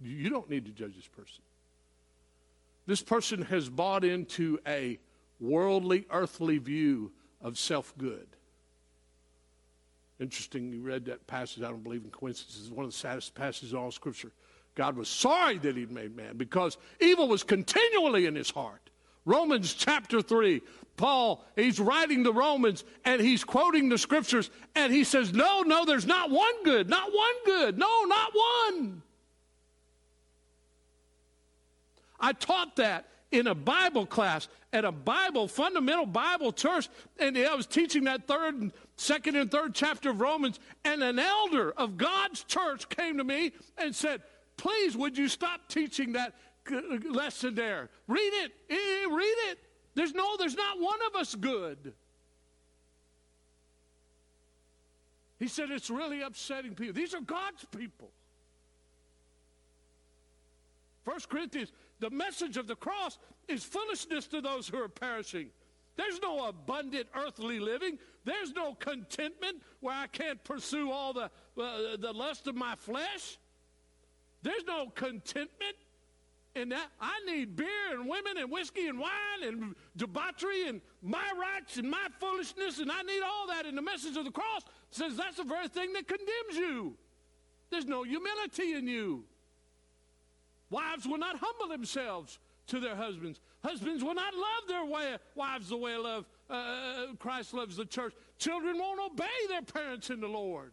You 0.00 0.30
don't 0.30 0.48
need 0.48 0.64
to 0.64 0.72
judge 0.72 0.96
this 0.96 1.06
person. 1.06 1.42
This 2.86 3.02
person 3.02 3.42
has 3.42 3.68
bought 3.68 4.04
into 4.04 4.58
a 4.66 4.98
worldly, 5.38 6.06
earthly 6.10 6.58
view 6.58 7.12
of 7.42 7.58
self 7.58 7.96
good. 7.98 8.26
Interesting, 10.18 10.72
you 10.72 10.82
read 10.82 11.06
that 11.06 11.26
passage. 11.26 11.62
I 11.62 11.68
don't 11.68 11.82
believe 11.82 12.04
in 12.04 12.10
coincidences. 12.10 12.66
It's 12.66 12.70
one 12.70 12.84
of 12.84 12.90
the 12.90 12.96
saddest 12.96 13.34
passages 13.34 13.72
in 13.72 13.78
all 13.78 13.90
Scripture. 13.90 14.32
God 14.74 14.96
was 14.96 15.08
sorry 15.08 15.58
that 15.58 15.76
He'd 15.76 15.90
made 15.90 16.14
man 16.14 16.36
because 16.36 16.76
evil 17.00 17.28
was 17.28 17.42
continually 17.42 18.26
in 18.26 18.34
his 18.34 18.50
heart. 18.50 18.89
Romans 19.30 19.72
chapter 19.74 20.20
3. 20.20 20.60
Paul, 20.96 21.44
he's 21.54 21.78
writing 21.78 22.24
the 22.24 22.32
Romans 22.32 22.84
and 23.04 23.22
he's 23.22 23.44
quoting 23.44 23.88
the 23.88 23.96
scriptures 23.96 24.50
and 24.74 24.92
he 24.92 25.04
says, 25.04 25.32
No, 25.32 25.62
no, 25.62 25.84
there's 25.84 26.04
not 26.04 26.30
one 26.30 26.64
good, 26.64 26.90
not 26.90 27.10
one 27.14 27.34
good, 27.46 27.78
no, 27.78 28.04
not 28.04 28.32
one. 28.34 29.02
I 32.18 32.32
taught 32.32 32.76
that 32.76 33.06
in 33.30 33.46
a 33.46 33.54
Bible 33.54 34.04
class 34.04 34.48
at 34.72 34.84
a 34.84 34.92
Bible, 34.92 35.46
fundamental 35.46 36.06
Bible 36.06 36.52
church, 36.52 36.88
and 37.18 37.38
I 37.38 37.54
was 37.54 37.66
teaching 37.66 38.04
that 38.04 38.26
third 38.26 38.56
and 38.56 38.72
second 38.96 39.36
and 39.36 39.50
third 39.50 39.74
chapter 39.74 40.10
of 40.10 40.20
Romans, 40.20 40.58
and 40.84 41.02
an 41.02 41.18
elder 41.18 41.70
of 41.72 41.96
God's 41.96 42.42
church 42.44 42.88
came 42.88 43.16
to 43.18 43.24
me 43.24 43.52
and 43.78 43.94
said, 43.94 44.22
Please, 44.56 44.94
would 44.96 45.16
you 45.16 45.28
stop 45.28 45.68
teaching 45.68 46.12
that? 46.12 46.34
Lesson 47.10 47.54
there. 47.54 47.88
Read 48.06 48.18
it. 48.20 48.52
Read 48.68 49.36
it. 49.50 49.58
There's 49.94 50.14
no, 50.14 50.36
there's 50.36 50.56
not 50.56 50.80
one 50.80 50.98
of 51.08 51.20
us 51.20 51.34
good. 51.34 51.92
He 55.38 55.48
said 55.48 55.70
it's 55.70 55.90
really 55.90 56.20
upsetting 56.20 56.74
people. 56.74 56.94
These 56.94 57.14
are 57.14 57.20
God's 57.20 57.64
people. 57.76 58.10
First 61.04 61.30
Corinthians, 61.30 61.72
the 61.98 62.10
message 62.10 62.58
of 62.58 62.66
the 62.66 62.76
cross 62.76 63.18
is 63.48 63.64
foolishness 63.64 64.26
to 64.28 64.40
those 64.40 64.68
who 64.68 64.76
are 64.76 64.88
perishing. 64.88 65.48
There's 65.96 66.20
no 66.20 66.46
abundant 66.46 67.08
earthly 67.14 67.58
living. 67.58 67.98
There's 68.24 68.52
no 68.52 68.74
contentment 68.74 69.62
where 69.80 69.94
I 69.94 70.06
can't 70.06 70.42
pursue 70.44 70.90
all 70.90 71.12
the, 71.12 71.30
uh, 71.60 71.96
the 71.98 72.12
lust 72.12 72.46
of 72.46 72.54
my 72.54 72.74
flesh. 72.76 73.38
There's 74.42 74.64
no 74.66 74.86
contentment 74.94 75.76
in 76.54 76.70
that. 76.70 76.88
I 77.00 77.20
need 77.26 77.56
beer 77.56 77.66
and 77.92 78.08
women 78.08 78.38
and 78.38 78.50
whiskey 78.50 78.86
and 78.86 78.98
wine 78.98 79.42
and 79.42 79.74
debauchery 79.96 80.68
and 80.68 80.80
my 81.02 81.24
rights 81.38 81.76
and 81.76 81.90
my 81.90 82.06
foolishness, 82.18 82.78
and 82.78 82.90
I 82.90 83.02
need 83.02 83.22
all 83.22 83.46
that. 83.48 83.66
And 83.66 83.76
the 83.76 83.82
message 83.82 84.16
of 84.16 84.24
the 84.24 84.30
cross 84.30 84.62
says 84.90 85.16
that's 85.16 85.36
the 85.36 85.44
very 85.44 85.68
thing 85.68 85.92
that 85.92 86.06
condemns 86.06 86.56
you. 86.56 86.96
There's 87.70 87.86
no 87.86 88.02
humility 88.02 88.74
in 88.74 88.88
you. 88.88 89.24
Wives 90.70 91.06
will 91.06 91.18
not 91.18 91.36
humble 91.40 91.68
themselves 91.68 92.38
to 92.68 92.80
their 92.80 92.94
husbands. 92.94 93.40
Husbands 93.64 94.02
will 94.02 94.14
not 94.14 94.32
love 94.34 94.68
their 94.68 94.84
way, 94.84 95.16
wives 95.34 95.68
the 95.68 95.76
way 95.76 95.96
love 95.96 96.24
uh, 96.48 96.54
uh, 96.54 97.06
Christ 97.18 97.54
loves 97.54 97.76
the 97.76 97.84
church. 97.84 98.12
Children 98.38 98.78
won't 98.78 99.12
obey 99.12 99.26
their 99.48 99.62
parents 99.62 100.10
in 100.10 100.20
the 100.20 100.28
Lord. 100.28 100.72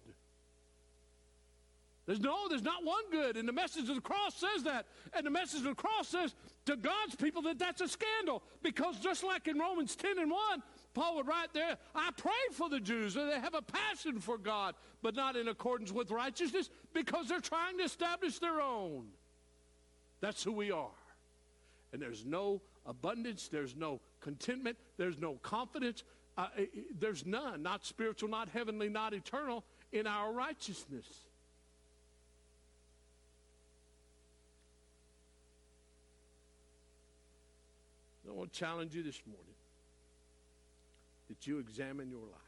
There's 2.08 2.22
no, 2.22 2.48
there's 2.48 2.64
not 2.64 2.86
one 2.86 3.04
good. 3.12 3.36
And 3.36 3.48
the 3.48 3.54
message 3.54 3.90
of 3.90 3.96
the 3.96 4.02
cross 4.02 4.34
says 4.36 4.64
that. 4.64 4.86
And 5.14 5.26
the 5.26 5.30
message 5.30 5.60
of 5.60 5.66
the 5.66 5.76
cross 5.76 6.08
says 6.08 6.34
to 6.66 6.78
God's 6.78 7.16
people 7.18 7.42
that 7.44 7.60
that's 7.60 7.82
a 7.82 7.88
scandal. 7.88 8.42
Because 8.64 8.98
just 9.00 9.26
like 9.26 9.50
in 9.50 9.60
Romans 9.60 9.94
10 9.98 10.18
and 10.18 10.32
1, 10.32 10.64
Paul 10.94 11.18
would 11.18 11.28
write 11.28 11.54
there, 11.54 11.78
I 11.94 12.12
pray 12.16 12.32
for 12.54 12.70
the 12.70 12.80
Jews 12.80 13.14
that 13.16 13.30
they 13.30 13.40
have 13.42 13.54
a 13.54 13.62
passion 13.62 14.22
for 14.22 14.38
God, 14.38 14.76
but 15.02 15.16
not 15.16 15.36
in 15.36 15.50
accordance 15.50 15.92
with 15.92 16.10
righteousness 16.10 16.70
because 16.94 17.28
they're 17.28 17.42
trying 17.42 17.78
to 17.80 17.84
establish 17.84 18.40
their 18.40 18.62
own. 18.62 19.08
That's 20.22 20.42
who 20.42 20.54
we 20.54 20.72
are. 20.72 20.88
And 21.92 22.02
there's 22.02 22.26
no 22.26 22.62
abundance, 22.86 23.50
there's 23.50 23.76
no 23.76 24.00
contentment, 24.22 24.78
there's 24.96 25.20
no 25.20 25.34
confidence, 25.36 26.06
uh, 26.38 26.48
there's 26.98 27.26
none, 27.26 27.64
not 27.64 27.86
spiritual, 27.86 28.30
not 28.30 28.48
heavenly, 28.48 28.88
not 28.88 29.14
eternal, 29.14 29.66
in 29.92 30.08
our 30.08 30.32
righteousness. 30.32 31.27
I 38.30 38.34
want 38.34 38.54
to 38.54 38.60
challenge 38.60 38.94
you 38.94 39.04
this 39.04 39.22
morning 39.26 39.46
that 41.30 41.48
you 41.48 41.60
examine 41.60 42.10
your 42.10 42.22
life. 42.22 42.42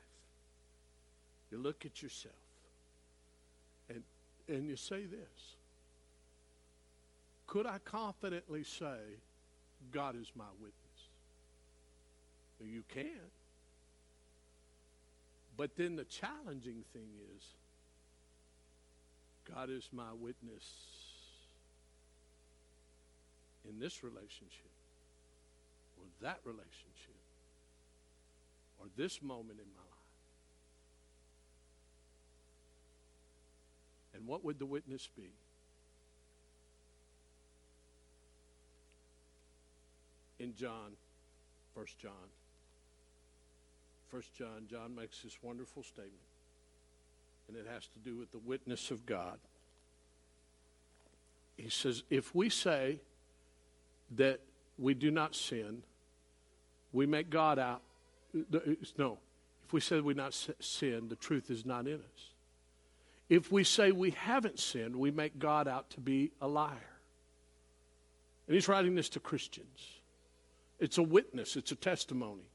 You 1.52 1.58
look 1.58 1.86
at 1.86 2.02
yourself 2.02 2.34
and, 3.90 4.04
and 4.48 4.68
you 4.68 4.76
say 4.76 5.06
this 5.06 5.56
Could 7.48 7.66
I 7.66 7.80
confidently 7.80 8.64
say, 8.64 8.98
God 9.92 10.16
is 10.16 10.32
my 10.36 10.46
witness? 10.60 10.74
You 12.62 12.84
can't. 12.94 13.08
But 15.56 15.76
then 15.76 15.96
the 15.96 16.06
challenging 16.06 16.84
thing 16.94 17.10
is 17.36 17.44
God 19.54 19.70
is 19.70 19.90
my 19.92 20.14
witness 20.14 20.64
in 23.68 23.80
this 23.80 24.04
relationship 24.04 24.70
or 26.00 26.06
that 26.22 26.40
relationship 26.44 27.16
or 28.80 28.88
this 28.98 29.22
moment 29.22 29.60
in 29.60 29.66
my 29.74 29.82
life. 29.82 29.90
And 34.16 34.28
what 34.28 34.44
would 34.44 34.60
the 34.60 34.66
witness 34.66 35.08
be? 35.16 35.30
In 40.40 40.56
John, 40.56 40.94
First 41.76 42.00
John. 42.00 42.12
First 44.10 44.34
John, 44.34 44.66
John 44.70 44.96
makes 44.96 45.22
this 45.22 45.38
wonderful 45.42 45.84
statement. 45.84 46.14
And 47.48 47.58
it 47.58 47.66
has 47.72 47.88
to 47.88 48.00
do 48.00 48.16
with 48.16 48.32
the 48.32 48.40
witness 48.40 48.92
of 48.92 49.06
God. 49.06 49.38
He 51.58 51.70
says, 51.70 52.04
if 52.10 52.34
we 52.34 52.50
say 52.50 53.00
that 54.16 54.40
we 54.80 54.94
do 54.94 55.12
not 55.12 55.36
sin, 55.36 55.84
we 56.92 57.06
make 57.06 57.30
God 57.30 57.60
out. 57.60 57.82
No. 58.98 59.18
If 59.66 59.74
we 59.74 59.82
say 59.82 60.00
we 60.00 60.14
not 60.14 60.34
sin, 60.60 61.10
the 61.10 61.16
truth 61.16 61.52
is 61.52 61.66
not 61.66 61.86
in 61.88 61.96
us. 61.96 62.30
If 63.30 63.52
we 63.52 63.64
say 63.64 63.92
we 63.92 64.12
haven't 64.12 64.60
sinned, 64.60 64.96
we 64.96 65.12
make 65.12 65.38
God 65.38 65.68
out 65.68 65.92
to 65.92 66.00
be 66.00 66.32
a 66.42 66.48
liar. 66.48 66.76
And 68.48 68.56
he's 68.56 68.68
writing 68.68 68.96
this 68.96 69.10
to 69.10 69.20
Christians. 69.20 70.00
It's 70.80 70.98
a 70.98 71.04
witness, 71.04 71.56
it's 71.56 71.72
a 71.72 71.76
testimony, 71.76 72.50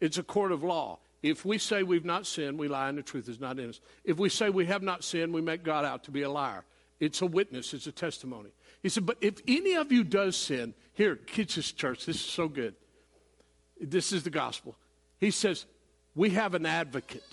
it's 0.00 0.18
a 0.18 0.22
court 0.22 0.50
of 0.50 0.64
law. 0.64 0.98
If 1.22 1.44
we 1.44 1.58
say 1.58 1.82
we've 1.82 2.04
not 2.04 2.26
sinned, 2.26 2.58
we 2.58 2.68
lie 2.68 2.88
and 2.88 2.98
the 2.98 3.02
truth 3.02 3.28
is 3.28 3.40
not 3.40 3.58
in 3.58 3.68
us. 3.68 3.80
If 4.04 4.18
we 4.18 4.28
say 4.28 4.50
we 4.50 4.66
have 4.66 4.82
not 4.82 5.04
sinned, 5.04 5.34
we 5.34 5.40
make 5.40 5.64
God 5.64 5.84
out 5.84 6.04
to 6.04 6.10
be 6.10 6.22
a 6.22 6.30
liar. 6.30 6.64
It's 7.00 7.22
a 7.22 7.26
witness, 7.26 7.74
it's 7.74 7.86
a 7.86 7.92
testimony. 7.92 8.50
He 8.82 8.88
said, 8.88 9.06
But 9.06 9.18
if 9.20 9.40
any 9.46 9.74
of 9.74 9.92
you 9.92 10.04
does 10.04 10.36
sin, 10.36 10.74
here, 10.94 11.16
Kitch's 11.16 11.72
Church, 11.72 12.06
this 12.06 12.16
is 12.16 12.22
so 12.22 12.48
good. 12.48 12.74
This 13.80 14.12
is 14.12 14.24
the 14.24 14.30
gospel. 14.30 14.76
He 15.18 15.30
says, 15.30 15.66
We 16.14 16.30
have 16.30 16.54
an 16.54 16.66
advocate 16.66 17.24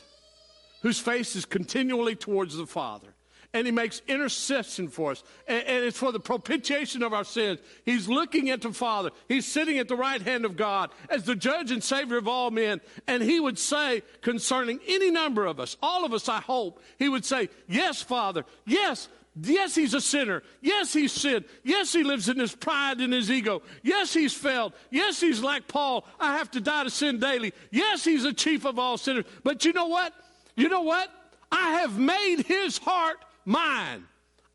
whose 0.82 1.00
face 1.00 1.36
is 1.36 1.46
continually 1.46 2.16
towards 2.16 2.56
the 2.56 2.68
Father. 2.68 3.08
And 3.54 3.66
he 3.66 3.72
makes 3.72 4.02
intercession 4.08 4.90
for 4.90 5.12
us. 5.12 5.24
And, 5.48 5.66
and, 5.66 5.86
it's 5.86 5.98
for 5.98 6.12
the 6.12 6.20
propitiation 6.20 7.02
of 7.02 7.14
our 7.14 7.24
sins. 7.24 7.60
He's 7.86 8.10
looking 8.10 8.50
at 8.50 8.62
the 8.62 8.74
Father. 8.74 9.12
He's 9.30 9.48
sitting 9.48 9.80
at 9.80 9.88
the 9.88 9.96
right 9.96 10.22
hand 10.22 10.44
of 10.44 10.58
God 10.58 10.92
as 11.10 11.24
the 11.24 11.36
judge 11.36 11.72
and 11.72 11.82
Savior 11.82 12.18
of 12.18 12.28
all 12.28 12.52
men. 12.52 12.82
And 13.08 13.24
he 13.24 13.40
would 13.40 13.58
say 13.58 14.04
concerning 14.22 14.80
any 14.86 15.10
number 15.10 15.46
of 15.46 15.60
us, 15.60 15.78
all 15.82 16.06
of 16.06 16.14
us, 16.14 16.28
I 16.28 16.42
hope, 16.42 16.84
he 17.00 17.08
would 17.08 17.24
say, 17.24 17.50
Yes, 17.68 18.02
Father. 18.02 18.46
Yes, 18.66 19.08
Yes, 19.42 19.76
he's 19.76 19.94
a 19.94 20.02
sinner. 20.02 20.44
Yes, 20.62 20.94
he's 20.94 21.12
sinned. 21.12 21.46
Yes, 21.64 21.92
he 21.92 22.04
lives 22.04 22.30
in 22.30 22.40
his 22.40 22.56
pride 22.56 23.02
and 23.02 23.12
his 23.12 23.30
ego. 23.30 23.62
Yes, 23.84 24.14
he's 24.14 24.34
failed. 24.34 24.74
Yes, 24.92 25.20
he's 25.20 25.42
like 25.42 25.68
Paul. 25.68 26.06
I 26.20 26.38
have 26.38 26.52
to 26.52 26.62
die 26.62 26.86
to 26.86 26.90
sin 26.90 27.20
daily. 27.20 27.54
Yes, 27.70 28.04
he's 28.04 28.24
a 28.24 28.34
chief 28.34 28.66
of 28.66 28.80
all 28.80 28.98
sinners. 28.98 29.26
But 29.44 29.66
you 29.66 29.74
know 29.74 29.88
what? 29.88 30.14
You 30.56 30.70
know 30.70 30.82
what? 30.82 31.10
I 31.52 31.82
have 31.82 32.00
made 32.00 32.44
his 32.46 32.78
heart 32.78 33.18
mine. 33.44 34.06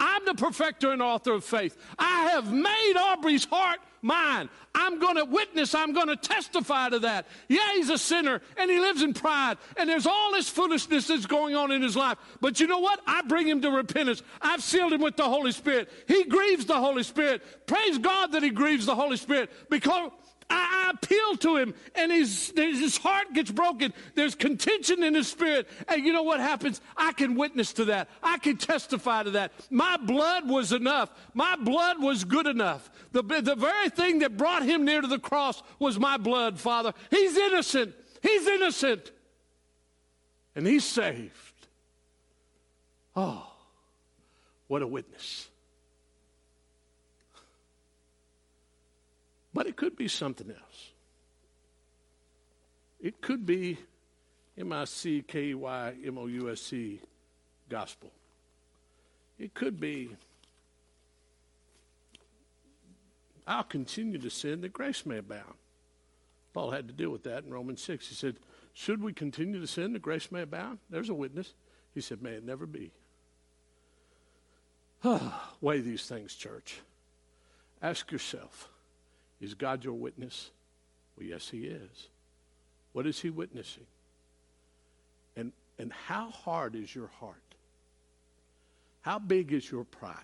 I'm 0.01 0.25
the 0.25 0.35
perfecter 0.35 0.91
and 0.91 1.03
author 1.03 1.33
of 1.33 1.45
faith. 1.45 1.77
I 1.99 2.31
have 2.31 2.53
made 2.53 2.95
Aubrey's 2.97 3.45
heart 3.45 3.79
mine. 4.03 4.49
I'm 4.75 4.99
going 4.99 5.17
to 5.17 5.25
witness, 5.25 5.75
I'm 5.75 5.93
going 5.93 6.09
to 6.09 6.17
testify 6.17 6.89
to 6.89 7.01
that. 7.01 7.27
Yeah, 7.49 7.75
he's 7.75 7.91
a 7.91 7.99
sinner 7.99 8.41
and 8.57 8.71
he 8.71 8.81
lives 8.81 9.03
in 9.03 9.13
pride 9.13 9.59
and 9.77 9.89
there's 9.89 10.07
all 10.07 10.33
this 10.33 10.49
foolishness 10.49 11.09
that's 11.09 11.27
going 11.27 11.55
on 11.55 11.71
in 11.71 11.83
his 11.83 11.97
life. 11.97 12.19
But 12.41 12.61
you 12.61 12.67
know 12.67 12.79
what? 12.79 13.01
I 13.07 13.23
bring 13.23 13.47
him 13.47 13.61
to 13.63 13.71
repentance. 13.71 14.23
I've 14.41 14.63
sealed 14.63 14.93
him 14.93 15.03
with 15.03 15.17
the 15.17 15.25
Holy 15.25 15.53
Spirit. 15.53 15.91
He 16.09 16.25
grieves 16.25 16.67
the 16.67 16.79
Holy 16.79 17.03
Spirit. 17.03 17.67
Praise 17.67 17.99
God 17.99 18.33
that 18.33 18.43
he 18.43 18.51
grieves 18.51 18.87
the 18.87 18.95
Holy 18.95 19.17
Spirit 19.17 19.51
because 19.69 20.11
I, 20.51 20.89
I 20.89 20.91
appeal 20.91 21.37
to 21.37 21.57
him 21.57 21.75
and 21.95 22.11
his, 22.11 22.53
his 22.57 22.97
heart 22.97 23.33
gets 23.33 23.51
broken. 23.51 23.93
There's 24.15 24.35
contention 24.35 25.03
in 25.03 25.15
his 25.15 25.29
spirit. 25.29 25.69
And 25.89 26.05
you 26.05 26.13
know 26.13 26.23
what 26.23 26.41
happens? 26.41 26.81
I 26.97 27.13
can 27.13 27.37
witness 27.37 27.73
to 27.75 27.87
that. 27.87 28.09
I 28.23 28.39
can 28.39 28.57
testify 28.57 29.23
to 29.23 29.31
that. 29.33 29.53
My 29.71 29.97
blood 29.97 30.49
was 30.49 30.73
enough. 30.73 31.11
My 31.33 31.57
blood 31.57 32.03
was 32.03 32.25
good 32.25 32.47
enough. 32.47 32.91
The, 33.13 33.23
the 33.23 33.57
very 33.57 33.89
thing 33.89 34.21
that 34.21 34.37
brought 34.37 34.65
him 34.65 34.85
near 34.85 35.01
to 35.01 35.07
the 35.07 35.19
cross 35.19 35.63
was 35.79 35.99
my 35.99 36.17
blood, 36.17 36.59
Father. 36.59 36.93
He's 37.11 37.37
innocent. 37.37 37.95
He's 38.23 38.47
innocent. 38.47 39.11
And 40.57 40.67
he's 40.67 40.85
saved. 40.85 41.31
Oh, 43.15 43.47
what 44.67 44.83
a 44.83 44.87
witness. 44.87 45.50
But 49.61 49.67
it 49.67 49.77
could 49.77 49.95
be 49.95 50.09
something 50.09 50.49
else. 50.49 50.93
It 52.99 53.21
could 53.21 53.45
be 53.45 53.77
M 54.57 54.73
I 54.73 54.87
C 54.87 55.21
K 55.21 55.53
Y 55.53 55.97
M 56.03 56.17
O 56.17 56.29
U 56.29 56.51
S 56.51 56.63
C 56.63 56.99
gospel. 57.69 58.11
It 59.39 59.53
could 59.53 59.79
be 59.79 60.17
I'll 63.47 63.63
continue 63.63 64.17
to 64.17 64.31
sin 64.31 64.63
that 64.63 64.73
grace 64.73 65.05
may 65.05 65.19
abound. 65.19 65.57
Paul 66.55 66.71
had 66.71 66.89
to 66.89 66.95
deal 66.95 67.11
with 67.11 67.25
that 67.25 67.45
in 67.45 67.51
Romans 67.51 67.83
6. 67.83 68.09
He 68.09 68.15
said, 68.15 68.37
Should 68.73 69.03
we 69.03 69.13
continue 69.13 69.61
to 69.61 69.67
sin 69.67 69.93
that 69.93 70.01
grace 70.01 70.33
may 70.33 70.41
abound? 70.41 70.79
There's 70.89 71.11
a 71.11 71.15
witness. 71.15 71.53
He 71.93 72.01
said, 72.01 72.23
May 72.23 72.31
it 72.31 72.47
never 72.47 72.65
be. 72.65 72.93
Weigh 75.61 75.83
these 75.83 76.07
things, 76.07 76.35
church. 76.35 76.81
Ask 77.83 78.11
yourself 78.11 78.71
is 79.41 79.55
God 79.55 79.85
your 79.85 79.95
witness? 79.95 80.51
Well, 81.17 81.27
yes, 81.27 81.49
He 81.49 81.65
is. 81.65 82.09
What 82.93 83.07
is 83.07 83.21
He 83.21 83.31
witnessing? 83.31 83.87
And, 85.37 85.53
and 85.79 85.93
how 85.93 86.31
hard 86.31 86.75
is 86.75 86.95
your 86.95 87.11
heart? 87.21 87.37
How 89.03 89.19
big 89.19 89.53
is 89.53 89.71
your 89.71 89.85
pride? 89.85 90.15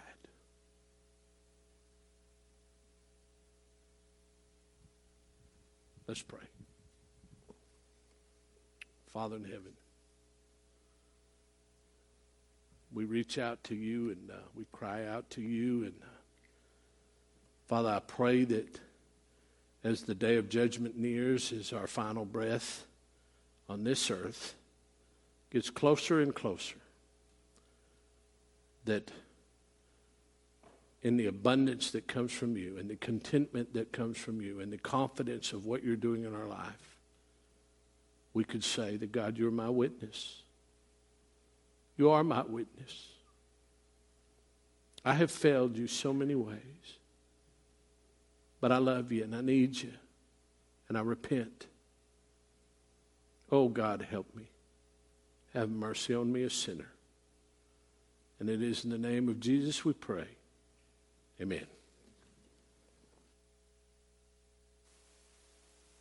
Let's 6.06 6.22
pray. 6.22 6.38
Father 9.12 9.36
in 9.36 9.44
heaven, 9.44 9.72
we 12.92 13.04
reach 13.04 13.38
out 13.38 13.64
to 13.64 13.74
you 13.74 14.10
and 14.10 14.30
uh, 14.30 14.34
we 14.54 14.66
cry 14.72 15.06
out 15.06 15.28
to 15.30 15.40
you. 15.40 15.84
And 15.84 15.94
uh, 16.02 16.06
Father, 17.66 17.88
I 17.88 18.00
pray 18.00 18.44
that 18.44 18.78
as 19.86 20.02
the 20.02 20.16
day 20.16 20.34
of 20.36 20.48
judgment 20.48 20.98
nears, 20.98 21.52
as 21.52 21.72
our 21.72 21.86
final 21.86 22.24
breath 22.24 22.84
on 23.68 23.84
this 23.84 24.10
earth 24.10 24.56
gets 25.52 25.70
closer 25.70 26.20
and 26.20 26.34
closer, 26.34 26.78
that 28.84 29.12
in 31.02 31.16
the 31.16 31.26
abundance 31.26 31.92
that 31.92 32.08
comes 32.08 32.32
from 32.32 32.56
you 32.56 32.76
and 32.78 32.90
the 32.90 32.96
contentment 32.96 33.74
that 33.74 33.92
comes 33.92 34.18
from 34.18 34.40
you 34.40 34.58
and 34.58 34.72
the 34.72 34.78
confidence 34.78 35.52
of 35.52 35.66
what 35.66 35.84
you're 35.84 35.94
doing 35.94 36.24
in 36.24 36.34
our 36.34 36.46
life, 36.46 36.96
we 38.34 38.42
could 38.42 38.64
say 38.64 38.96
that 38.96 39.12
God, 39.12 39.38
you're 39.38 39.52
my 39.52 39.70
witness. 39.70 40.42
You 41.96 42.10
are 42.10 42.24
my 42.24 42.42
witness. 42.42 43.06
I 45.04 45.14
have 45.14 45.30
failed 45.30 45.76
you 45.76 45.86
so 45.86 46.12
many 46.12 46.34
ways, 46.34 46.98
but 48.66 48.72
I 48.72 48.78
love 48.78 49.12
you 49.12 49.22
and 49.22 49.32
I 49.32 49.42
need 49.42 49.80
you 49.80 49.92
and 50.88 50.98
I 50.98 51.00
repent. 51.00 51.68
Oh, 53.48 53.68
God, 53.68 54.04
help 54.10 54.34
me. 54.34 54.50
Have 55.54 55.70
mercy 55.70 56.12
on 56.12 56.32
me, 56.32 56.42
a 56.42 56.50
sinner. 56.50 56.90
And 58.40 58.50
it 58.50 58.60
is 58.60 58.82
in 58.82 58.90
the 58.90 58.98
name 58.98 59.28
of 59.28 59.38
Jesus 59.38 59.84
we 59.84 59.92
pray. 59.92 60.26
Amen. 61.40 61.68